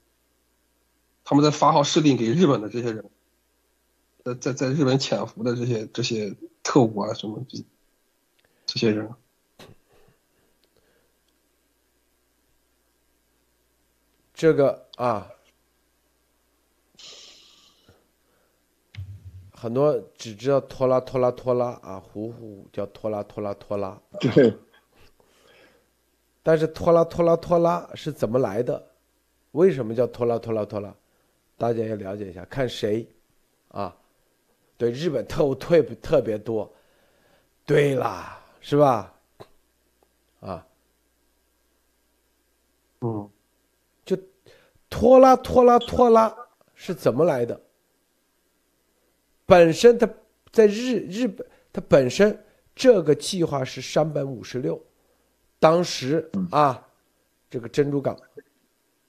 [1.22, 3.10] 他们在发号施令给日本的这些人，
[4.26, 7.64] 在在在日本潜伏的这些这些特务啊什么这
[8.66, 9.08] 这些人，
[14.34, 15.30] 这个啊。
[19.58, 24.00] 很多只知道拖拉拖拉拖拉啊，虎虎叫拖拉拖拉拖拉。
[24.20, 24.54] 对。
[26.42, 28.90] 但是拖拉拖拉拖拉是怎么来的？
[29.52, 30.94] 为什么叫拖拉拖拉拖拉？
[31.56, 33.08] 大家要了解一下，看谁
[33.68, 33.96] 啊？
[34.76, 36.72] 对，日本特务特别特别多。
[37.64, 39.14] 对啦，是吧？
[40.40, 40.66] 啊。
[43.00, 43.30] 嗯。
[44.04, 44.16] 就
[44.88, 46.34] 拖拉拖拉拖拉
[46.74, 47.60] 是怎么来的？
[49.44, 50.08] 本身它
[50.50, 54.80] 在日日本，它本身这个计划是山本五十六，
[55.58, 56.86] 当时啊，
[57.48, 58.16] 这个珍珠港，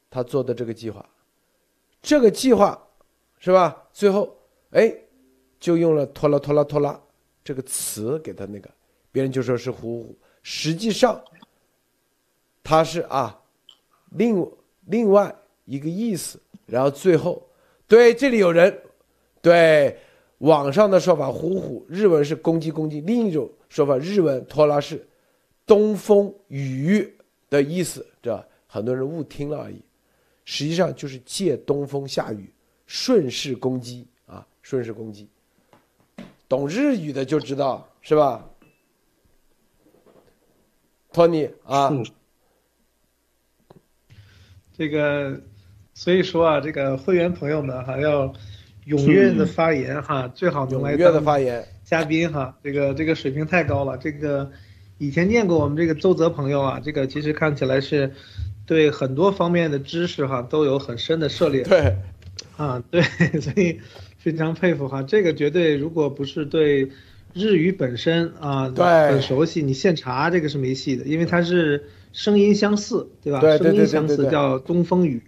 [0.10, 1.08] 他做的这个计划，
[2.02, 2.88] 这个计划
[3.40, 3.88] 是吧？
[3.92, 4.36] 最后
[4.72, 4.96] 哎，
[5.60, 7.00] 就用了拖拉拖拉拖拉
[7.44, 8.70] 这个词给他那个，
[9.12, 11.22] 别人就说是虎虎，实际上
[12.64, 13.40] 他是啊，
[14.12, 14.50] 另
[14.86, 15.36] 另外
[15.66, 17.48] 一个意思，然后最后
[17.88, 18.82] 对这里有人
[19.42, 19.98] 对。
[20.42, 25.04] 网上的说法，虎虎日文是攻击攻击；另一种说法，日文拖拉是
[25.66, 27.12] 东风雨
[27.50, 29.82] 的意思，这很多人误听了而已。
[30.46, 32.54] 实际上就是借东风下雨，
[32.86, 35.28] 顺势攻击啊，顺势攻击。
[36.50, 38.46] 懂日语的就知道是吧？
[41.14, 41.92] 托尼啊，
[44.78, 45.42] 这个
[45.94, 48.34] 所以说啊，这个会员朋友们还要。
[48.88, 51.12] 踊跃的发言哈，最好能来当
[51.84, 52.58] 嘉宾哈。
[52.64, 53.98] 这个这个水平太高了。
[53.98, 54.50] 这个
[54.98, 58.14] 以前见过我们这个周泽朋友啊，这个其实看起来是
[58.66, 61.64] 对很多方面的知识哈都有很深的涉猎。
[61.64, 61.98] 对，
[62.56, 63.02] 啊对，
[63.42, 63.82] 所以
[64.32, 65.04] 非常佩服哈。
[65.04, 66.90] 这个绝对如果不是对
[67.34, 73.40] 日语本身啊对很熟悉，你现查这个是没戏的，因为它是声音相似，对吧？
[73.40, 75.22] 对声音相似叫东风雨，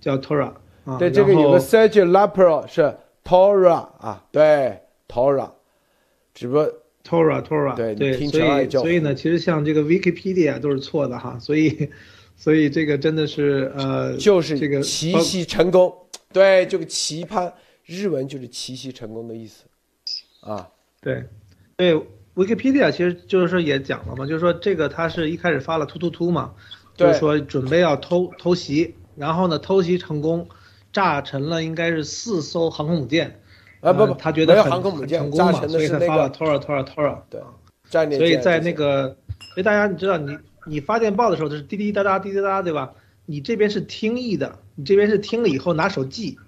[0.00, 0.52] 叫 Tora。
[0.98, 2.94] 对，这个有个 Sergio Lapro 是。
[3.24, 5.48] Tora 啊，对，Tora，
[6.34, 6.68] 只不过
[7.08, 11.88] Tora Tora，对对，所以所以呢，其实像这个 Wikipedia 都是错的哈，所以
[12.36, 15.94] 所以这个真的是呃，就是这个奇袭成功，
[16.32, 17.54] 对，这个期盼
[17.84, 19.64] 日文就是奇袭成功的意思，
[20.40, 20.68] 啊，
[21.00, 21.24] 对，
[21.76, 21.94] 对
[22.34, 26.54] ，Wikipedia 其实就是说也讲了嘛，就是说这个他是一开始发了突突突嘛，
[26.94, 30.48] 就是说准备要偷偷袭，然后呢偷袭成功。
[30.94, 33.40] 炸沉了，应该是四艘航空母舰，
[33.80, 37.40] 啊不不，他觉得航空母舰成功嘛，所以他发了 Tora Tora Tora，对，
[38.18, 39.16] 所以在那个，
[39.54, 42.92] 所以大家你知道，你你发电报的时候，它是滴滴答答滴滴答答，对吧？
[43.24, 46.38] 你这边是听译的，你这边是听了以后拿手记，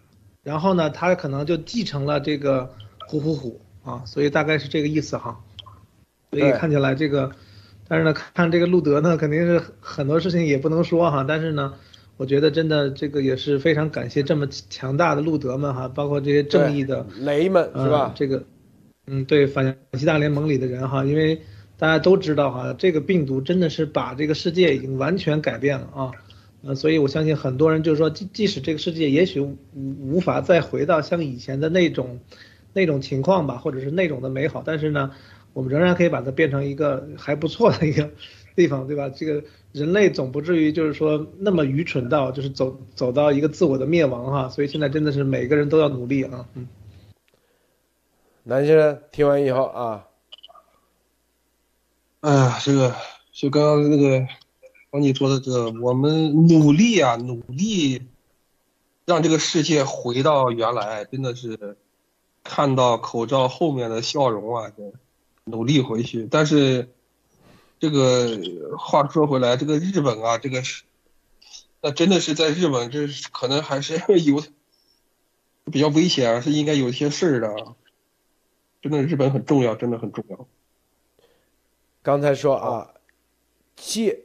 [0.44, 2.70] 然后呢，他可能就继承了这个
[3.08, 5.40] 虎虎虎啊，所以大概是这个意思哈。
[6.30, 7.32] 所以看起来这个，
[7.88, 11.74] 但是呢，看这个路德呢，肯定是很多事情也不能说哈，但是呢。
[12.16, 18.12] 我觉得真的这个也是非常感谢这么强大的路德们哈，包括这些正义的雷们是吧？
[18.14, 18.44] 这个，
[19.08, 21.42] 嗯，对反西大联盟里的人哈，因为
[21.76, 26.12] 大家都知道哈，这个病毒真的是把这个世界已经完全改变了啊，
[26.66, 32.20] 呃，所以我相信很多人就是说，即即使这个世界也许无无法再回到像以前的那种
[32.72, 35.10] 那种情况吧，或者是那种的美好，但是呢，
[35.52, 38.10] 我们仍然可以把它变成一个还不错的一个。
[38.56, 39.08] 地方对吧？
[39.08, 39.42] 这个
[39.72, 46.46] 人类总不至于就是说那么愚蠢到就是走走到一个自我的灭亡哈，所以现在真的是每个人都要努力啊。
[46.54, 46.68] 嗯，
[48.44, 50.06] 南先生听完以后啊，
[52.20, 52.94] 哎呀，这个
[53.32, 54.24] 就刚刚那个
[54.94, 58.06] 王你说的这个，我们努力啊，努力，
[59.04, 61.76] 让这个世界回到原来，真的是
[62.44, 64.70] 看到口罩后面的笑容啊！
[65.46, 66.90] 努力回去，但是
[67.80, 68.38] 这个
[68.78, 70.84] 话说回来，这个日本啊，这个是
[71.80, 74.44] 那真的是在日本，这可能还是 有
[75.72, 77.74] 比较危险，是应该有一些事儿的。
[78.80, 80.46] 真的，日本很重要，真的很重要。
[82.00, 82.94] 刚才说啊，
[83.74, 84.20] 借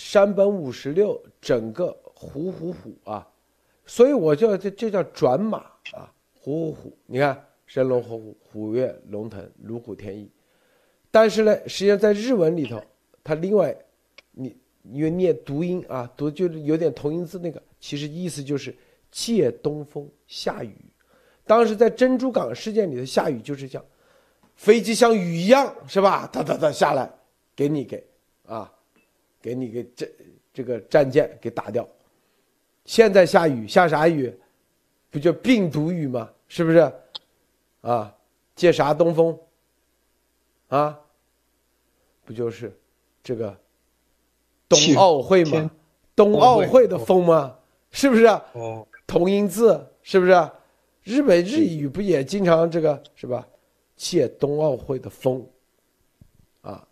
[0.00, 3.28] 山本五十六整个虎虎虎啊，
[3.84, 5.58] 所以我叫这这叫转马
[5.92, 6.98] 啊，虎虎虎。
[7.04, 10.30] 你看神龙虎虎，虎跃龙腾，如虎添翼。
[11.10, 12.82] 但是呢，实际上在日文里头，
[13.22, 13.76] 它另外，
[14.32, 18.74] 你因为念读音啊，读就是有点同音字那个，其实意思就是
[19.10, 20.74] 借东风下雨。
[21.44, 23.84] 当时在珍珠港事件里的下雨就是这样。
[24.56, 26.26] 飞机像雨一样，是吧？
[26.32, 27.12] 哒哒哒下来，
[27.54, 28.02] 给你给
[28.46, 28.72] 啊，
[29.40, 30.10] 给你给这
[30.52, 31.88] 这个战舰给打掉。
[32.84, 34.32] 现在下雨下啥雨？
[35.10, 36.30] 不就病毒雨吗？
[36.48, 36.92] 是不是？
[37.80, 38.14] 啊，
[38.54, 39.38] 借啥东风？
[40.68, 41.00] 啊，
[42.24, 42.76] 不就是
[43.22, 43.56] 这个
[44.68, 45.70] 冬奥会吗？
[46.14, 47.56] 冬奥会的风吗？
[47.90, 48.26] 是不是？
[48.52, 50.50] 哦，同音字是不是？
[51.02, 53.46] 日本日语不也经常这个是吧？
[53.96, 55.44] 借冬奥会的风，
[56.62, 56.86] 啊，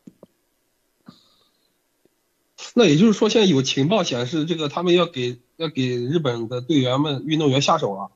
[2.79, 8.13] 那也就是说，现在有情报显示，这个他们要给要给日本的队员们、运动员下手了。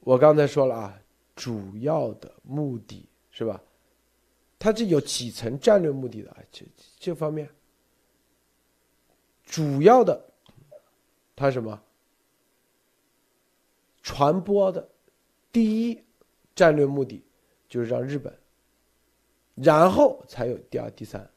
[0.00, 0.98] 我刚才说了啊，
[1.36, 3.60] 主要的目的是吧？
[4.58, 6.38] 它这有几层战略目的的啊？
[6.50, 6.64] 这
[6.98, 7.50] 这方面，
[9.44, 10.30] 主要的，
[11.36, 11.78] 它什么？
[14.02, 14.88] 传播的
[15.52, 16.02] 第一
[16.54, 17.22] 战略目的
[17.68, 18.34] 就是让日本，
[19.54, 21.30] 然后才有第二、第三，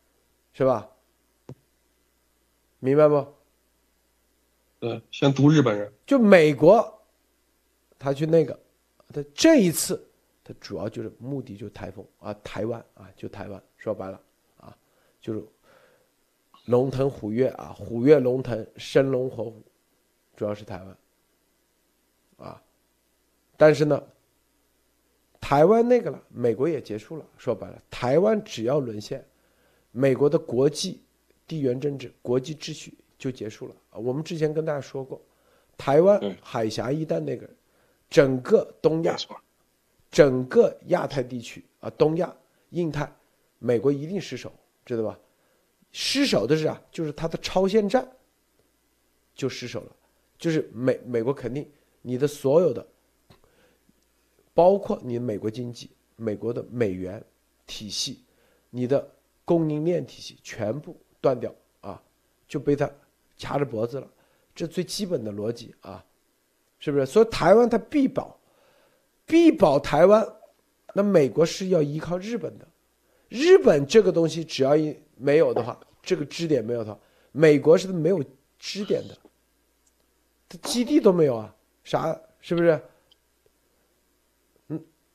[0.53, 0.89] 是吧？
[2.79, 3.27] 明白不？
[4.81, 5.91] 嗯，先读日本人。
[6.05, 7.01] 就美国，
[7.97, 8.59] 他去那个，
[9.13, 10.07] 他这一次
[10.43, 13.61] 他主要就是目的就是台风啊，台湾啊，就台湾。
[13.77, 14.21] 说白了
[14.57, 14.75] 啊，
[15.21, 15.43] 就是
[16.65, 19.63] 龙腾虎跃啊，虎跃龙腾，生龙活虎，
[20.35, 20.97] 主要是台湾。
[22.37, 22.61] 啊，
[23.57, 24.03] 但是呢，
[25.47, 27.25] 台湾那个了，美国也结束了。
[27.37, 29.25] 说白了，台湾只要沦陷，
[29.93, 31.01] 美国的国际
[31.47, 33.75] 地缘政治、国际秩序就结束了。
[33.91, 35.21] 我们之前跟大家说过，
[35.77, 37.49] 台湾海峡一旦那个，
[38.09, 39.15] 整个东亚，
[40.11, 42.35] 整个亚太地区啊，东亚、
[42.71, 43.09] 印太，
[43.57, 44.51] 美国一定失守，
[44.85, 45.17] 知道吧？
[45.93, 48.05] 失守的是啊，就是它的超限战
[49.33, 49.95] 就失守了，
[50.37, 51.65] 就是美美国肯定。
[52.01, 52.85] 你的所有的，
[54.57, 57.23] 包括你美国经济、美国的美元
[57.67, 58.23] 体系、
[58.71, 59.07] 你的
[59.45, 62.01] 供应链体系全部断掉啊，
[62.47, 62.89] 就被他
[63.37, 64.07] 掐着脖子了。
[64.55, 66.03] 这最基本的逻辑啊，
[66.79, 67.05] 是不是？
[67.05, 68.35] 所以台湾它必保，
[69.27, 70.27] 必保台湾。
[70.95, 72.67] 那美国是要依靠日本的，
[73.29, 76.99] 日本这个东西只要一没有的话，这个支点没有的话，
[77.31, 78.23] 美国是没有
[78.57, 79.15] 支点的，
[80.49, 81.55] 它基地都没有啊。
[81.83, 82.81] 啥是不是？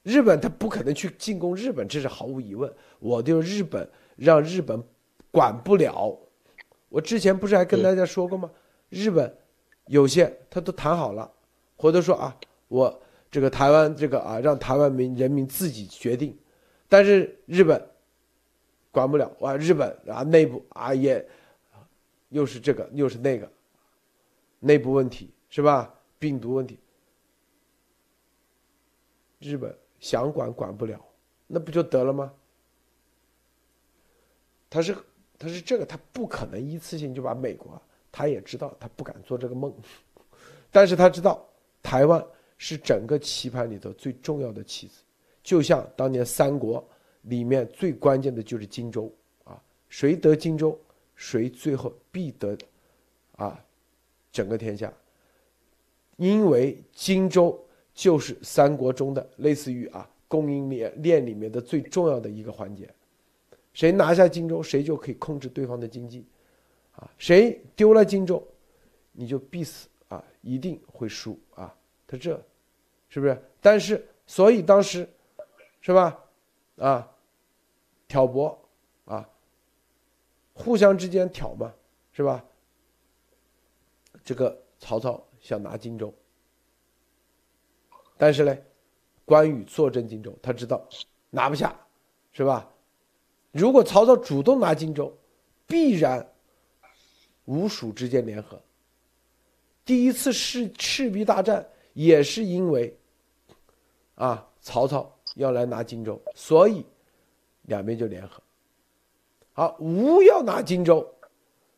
[0.03, 2.73] 日本他不可能去进攻日本，这是毫无疑问。
[2.99, 4.83] 我就日本让日本
[5.31, 6.19] 管不了。
[6.89, 8.51] 我之前不是还跟大家说过吗？
[8.89, 9.39] 日本
[9.87, 11.33] 有些他都谈好了，
[11.77, 12.37] 或者说啊，
[12.69, 16.37] 我这个台湾这个啊，让台湾民人民自己决定。
[16.89, 17.89] 但是日本
[18.91, 21.27] 管不了哇，日本啊内部啊也
[22.29, 23.51] 又是这个又是那个
[24.61, 25.95] 内部问题是吧？
[26.19, 26.79] 病毒问题，
[29.41, 31.01] 日本想管管不了，
[31.47, 32.35] 那不就得了吗？
[34.69, 34.97] 他是
[35.39, 37.81] 他是这个，他不可能一次性就把美国，
[38.11, 39.73] 他也知道他不敢做这个梦，
[40.73, 41.49] 但是他知道
[41.85, 42.21] 台湾
[42.59, 45.05] 是整个棋盘里头最重要的棋子，
[45.41, 46.85] 就像当年三国
[47.23, 49.09] 里面最关键的就是荆州
[49.45, 50.77] 啊，谁得荆州，
[51.15, 52.59] 谁最后必得
[53.37, 53.65] 啊
[54.33, 54.93] 整个天下。
[56.17, 57.65] 因为荆州
[57.95, 62.89] 就是三国中的类似于啊供应链链里面的最重要的一个环节，
[63.73, 66.27] 谁拿下荆州，谁就可以控制对方的经济，
[66.93, 68.43] 啊，谁丢了荆州，
[69.13, 71.75] 你就必死啊，一定会输啊，
[72.07, 72.41] 他这，
[73.09, 73.43] 是不是？
[73.61, 75.09] 但是所以当时，
[75.81, 76.19] 是吧？
[76.77, 77.11] 啊，
[78.09, 78.59] 挑拨
[79.05, 79.29] 啊，
[80.55, 81.73] 互相之间挑嘛，
[82.13, 82.45] 是吧？
[84.25, 85.23] 这个曹操。
[85.43, 86.15] 想拿荆州，
[88.23, 88.57] 但是呢，
[89.25, 90.81] 关羽坐镇荆州，他知道
[91.29, 91.75] 拿不下，
[92.33, 92.71] 是吧？
[93.51, 95.13] 如果曹操主动拿荆州，
[95.67, 96.25] 必然
[97.47, 98.63] 吴蜀之间联合。
[99.85, 102.97] 第一次赤赤壁大战也是因为，
[104.15, 106.87] 啊，曹操要来拿荆州，所以
[107.63, 108.41] 两边就联合。
[109.53, 111.13] 好，吴要拿荆州，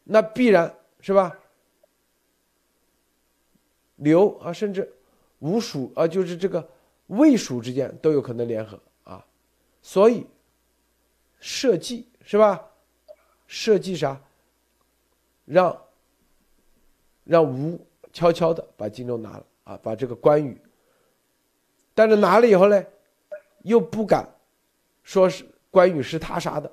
[0.04, 1.38] 那必然是吧？
[3.96, 4.92] 刘啊，甚至
[5.40, 6.66] 吴蜀啊，就是这个
[7.08, 9.24] 魏蜀之间都有可能联合啊，
[9.82, 10.26] 所以
[11.38, 12.70] 设计是吧？
[13.46, 14.20] 设计啥？
[15.44, 15.82] 让
[17.24, 17.78] 让吴
[18.12, 20.58] 悄悄的把荆州拿了啊，把这个关羽，
[21.94, 22.84] 但是拿了以后呢，
[23.62, 24.26] 又不敢
[25.02, 26.70] 说是关羽是他杀的，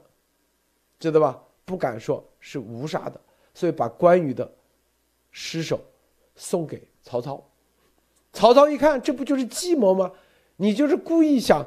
[1.00, 1.44] 知道吧？
[1.66, 3.20] 不敢说是吴杀的，
[3.54, 4.50] 所以把关羽的
[5.32, 5.80] 尸首
[6.36, 7.46] 送给曹操。
[8.34, 10.12] 曹操一看，这不就是计谋吗？
[10.56, 11.66] 你就是故意想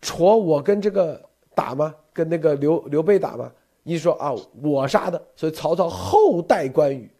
[0.00, 1.20] 戳我跟这个
[1.54, 1.94] 打吗？
[2.12, 3.50] 跟那个刘刘备打吗？
[3.82, 7.10] 一说啊，我杀的，所以曹操后代关羽，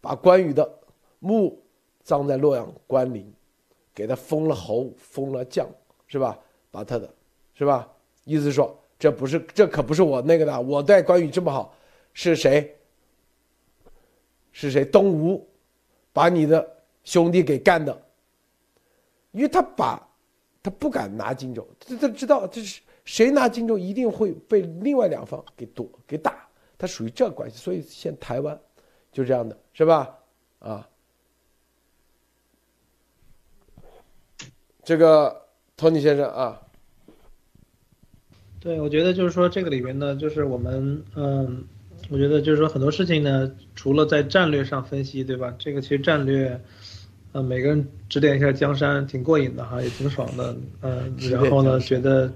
[0.00, 0.68] 把关羽的
[1.18, 1.60] 墓
[2.02, 3.32] 葬在洛阳关陵，
[3.94, 5.68] 给他封了侯，封了将，
[6.06, 6.38] 是吧？
[6.70, 7.08] 把他的，
[7.54, 7.88] 是吧？
[8.24, 11.72] 意思说，这不是，这可不是我那个的，我待关羽这么好，
[12.12, 12.76] 是谁？
[14.50, 14.84] 是谁？
[14.84, 15.46] 东吴
[16.12, 16.73] 把你的
[17.04, 18.02] 兄弟给干的，
[19.30, 20.08] 因为他把，
[20.62, 22.80] 他不敢拿荆州，他他知道这是。
[23.04, 26.48] 谁拿荆州，一定会被另外两方给夺给打，
[26.78, 28.58] 他属于这关系，所以现台湾
[29.12, 30.18] 就这样的是吧？
[30.58, 30.88] 啊，
[34.82, 35.42] 这个
[35.76, 36.62] 托尼先生啊，
[38.58, 41.62] 对，我觉得就是说这个里面呢，就是我们嗯，
[42.08, 45.54] 我觉得就是说很多事情呢，除了在战略上分析，对吧？
[45.58, 46.58] 这个其实战略，
[47.34, 52.32] 呃，每个人指点一下江山，挺过瘾的哈，也挺爽的，嗯，然后呢，觉得。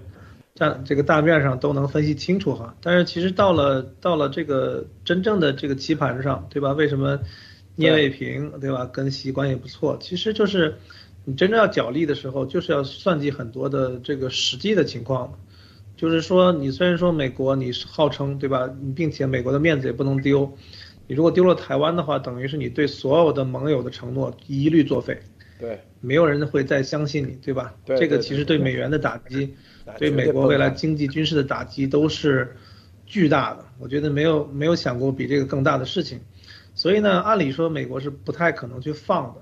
[0.54, 6.72] 站这个大面上都能分析清楚哈，但是其实到了到了这个真正的这个棋盘上，对吧？
[6.72, 7.16] 为什么
[7.76, 9.96] 聂卫平对吧跟习关系不错？
[10.00, 10.74] 其实就是
[11.24, 15.32] 你真正要角力的时候，就是要算计很多的这个实际的情况。
[15.96, 20.52] 就是说，你虽然说美国你是号称对吧，并且美国的面子也不能丢，
[21.08, 25.18] 你如果丢了台湾的话，等于是你对所有的盟友的承诺一律作废。
[25.58, 27.74] 对，没有人会再相信你，对吧？
[27.84, 29.56] 对，这个其实对美元的打击。
[29.98, 32.54] 对美国未来经济、军事的打击都是
[33.06, 36.20] 巨大的，我觉得没有没有想过比这个更大的事情，
[36.74, 39.40] 所以呢，按理说美国是不太可能去放的，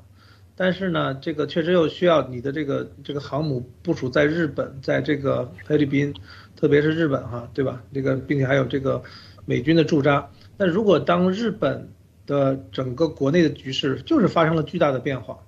[0.55, 6.15] 但是呢，这个确实又需要你的这个这个航母部署在日本，在这个菲律宾，
[6.55, 7.83] 特别是日本哈，对吧？
[7.93, 9.03] 这个并且还有这个
[9.47, 10.31] 美军的驻扎。
[10.57, 11.91] 那如果当日本
[12.27, 15.39] 的整个国内的局势就是发生了巨大的变化，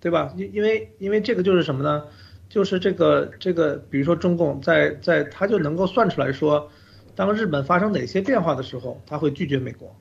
[0.00, 0.32] 对吧？
[0.36, 2.04] 因因为因为这个就是什么呢？
[2.48, 6.70] 就是这个这个，比如说中共在在，他就能够算出来说，
[7.16, 9.96] 当日本发生哪些变化的时候，他会拒绝美国，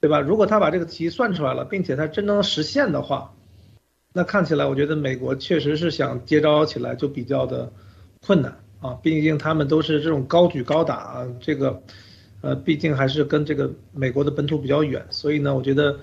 [0.00, 0.20] 对吧？
[0.20, 3.34] 如果他把这个题算出来了，并且他真能实现的话，
[4.12, 7.70] 那看起来我觉得美国确实是想接招起来就比较的
[8.24, 11.82] 困难啊，毕竟他们都是这种高举高打，这个
[12.40, 15.98] 呃，毕竟还是跟这个美国的本土比较远，所以呢，我觉得。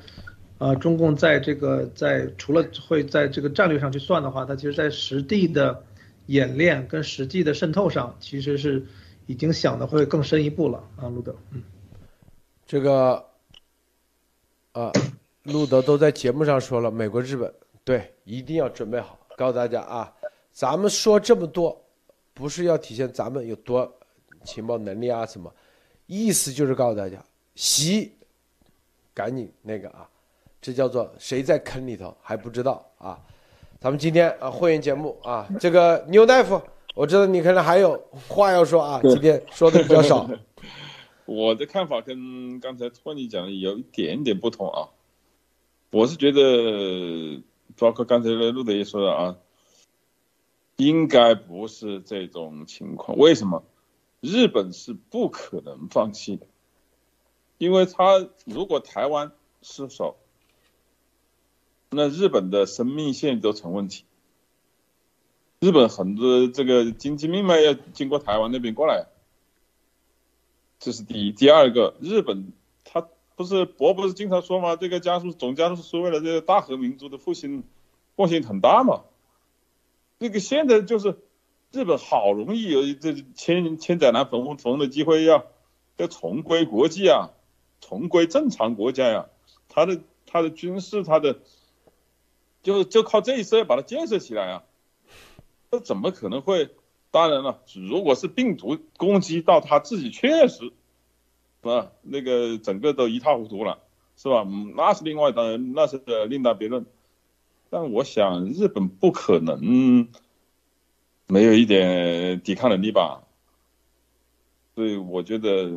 [0.57, 5.83] 啊，中共在这个在除了会在这个战略上去算的话，它其实在实地的
[6.27, 8.81] 演练跟实际的渗透上，其实是
[9.25, 11.61] 已经想的会更深一步了啊，路德，嗯，
[12.65, 13.21] 这个
[14.71, 14.93] 啊，
[15.43, 20.13] 路德都在节目上说了，美国、日本对一定要准备好，告诉大家啊，
[20.53, 21.85] 咱们说这么多，
[22.33, 23.93] 不是要体现咱们有多
[24.45, 25.53] 情报能力啊什么，
[26.07, 27.17] 意思就是告诉大家，
[27.55, 28.11] 习
[29.13, 30.09] 赶紧那个啊。
[30.61, 33.19] 这叫做谁在坑里头还不知道啊？
[33.79, 36.59] 咱们今天啊会员节目啊，这个牛大夫，
[36.95, 37.95] 我知道你可能还有
[38.27, 40.27] 话要说啊，今天说的比较少。
[41.25, 44.89] 我的看法跟刚才托尼讲的有一点点不同啊，
[45.91, 47.43] 我是觉得，
[47.77, 49.35] 包括刚才陆德也说的啊，
[50.77, 53.15] 应该不是这种情况。
[53.19, 53.63] 为什么？
[54.25, 56.47] 日本是不可能放弃的，
[57.57, 60.17] 因为他如果台湾失守。
[61.91, 64.03] 那日本的生命线都成问题，
[65.59, 69.05] 日本很多这个经济命脉要经过台湾那边过来，
[70.79, 71.31] 这是第一。
[71.31, 72.51] 第二个，日本
[72.83, 74.75] 他不是博不是经常说吗？
[74.75, 77.63] 这个加速总加速是为了这个大和民族的复兴，
[78.17, 79.03] 贡献很大嘛。
[80.19, 81.17] 这个现在就是
[81.75, 85.45] 日本好容易有这千千载难逢逢的机会要
[85.97, 87.31] 要重归国际啊，
[87.81, 89.25] 重归正常国家呀，
[89.67, 91.39] 他的他的军事他的。
[92.63, 94.63] 就就靠这一次要把它建设起来啊，
[95.69, 96.71] 这怎么可能会？
[97.11, 100.71] 当然了，如果是病毒攻击到他自己，确实，
[101.61, 103.79] 啊，那个整个都一塌糊涂了。
[104.17, 104.47] 是吧？
[104.75, 106.85] 那是另外的，那是另当别论。
[107.69, 110.07] 但我想日本不可能
[111.27, 113.21] 没有一点抵抗能力吧？
[114.75, 115.71] 所以我觉得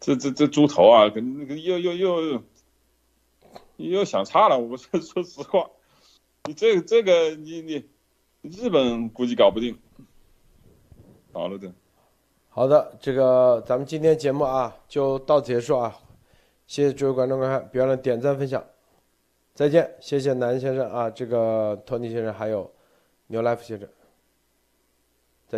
[0.00, 2.42] 这这这猪头啊，跟那个又又又
[3.76, 4.58] 又想差了。
[4.58, 5.70] 我说 说实话，
[6.44, 7.84] 你这个这个你你
[8.42, 9.78] 日本估计搞不定，
[11.32, 11.72] 搞了的。
[12.48, 15.96] 好的，这个咱们今天节目啊就到此结束啊，
[16.66, 18.64] 谢谢诸位观众观看，别忘了点赞分享，
[19.54, 22.68] 再见，谢谢南先生啊，这个托尼先生还有
[23.28, 23.88] 牛 life 先生。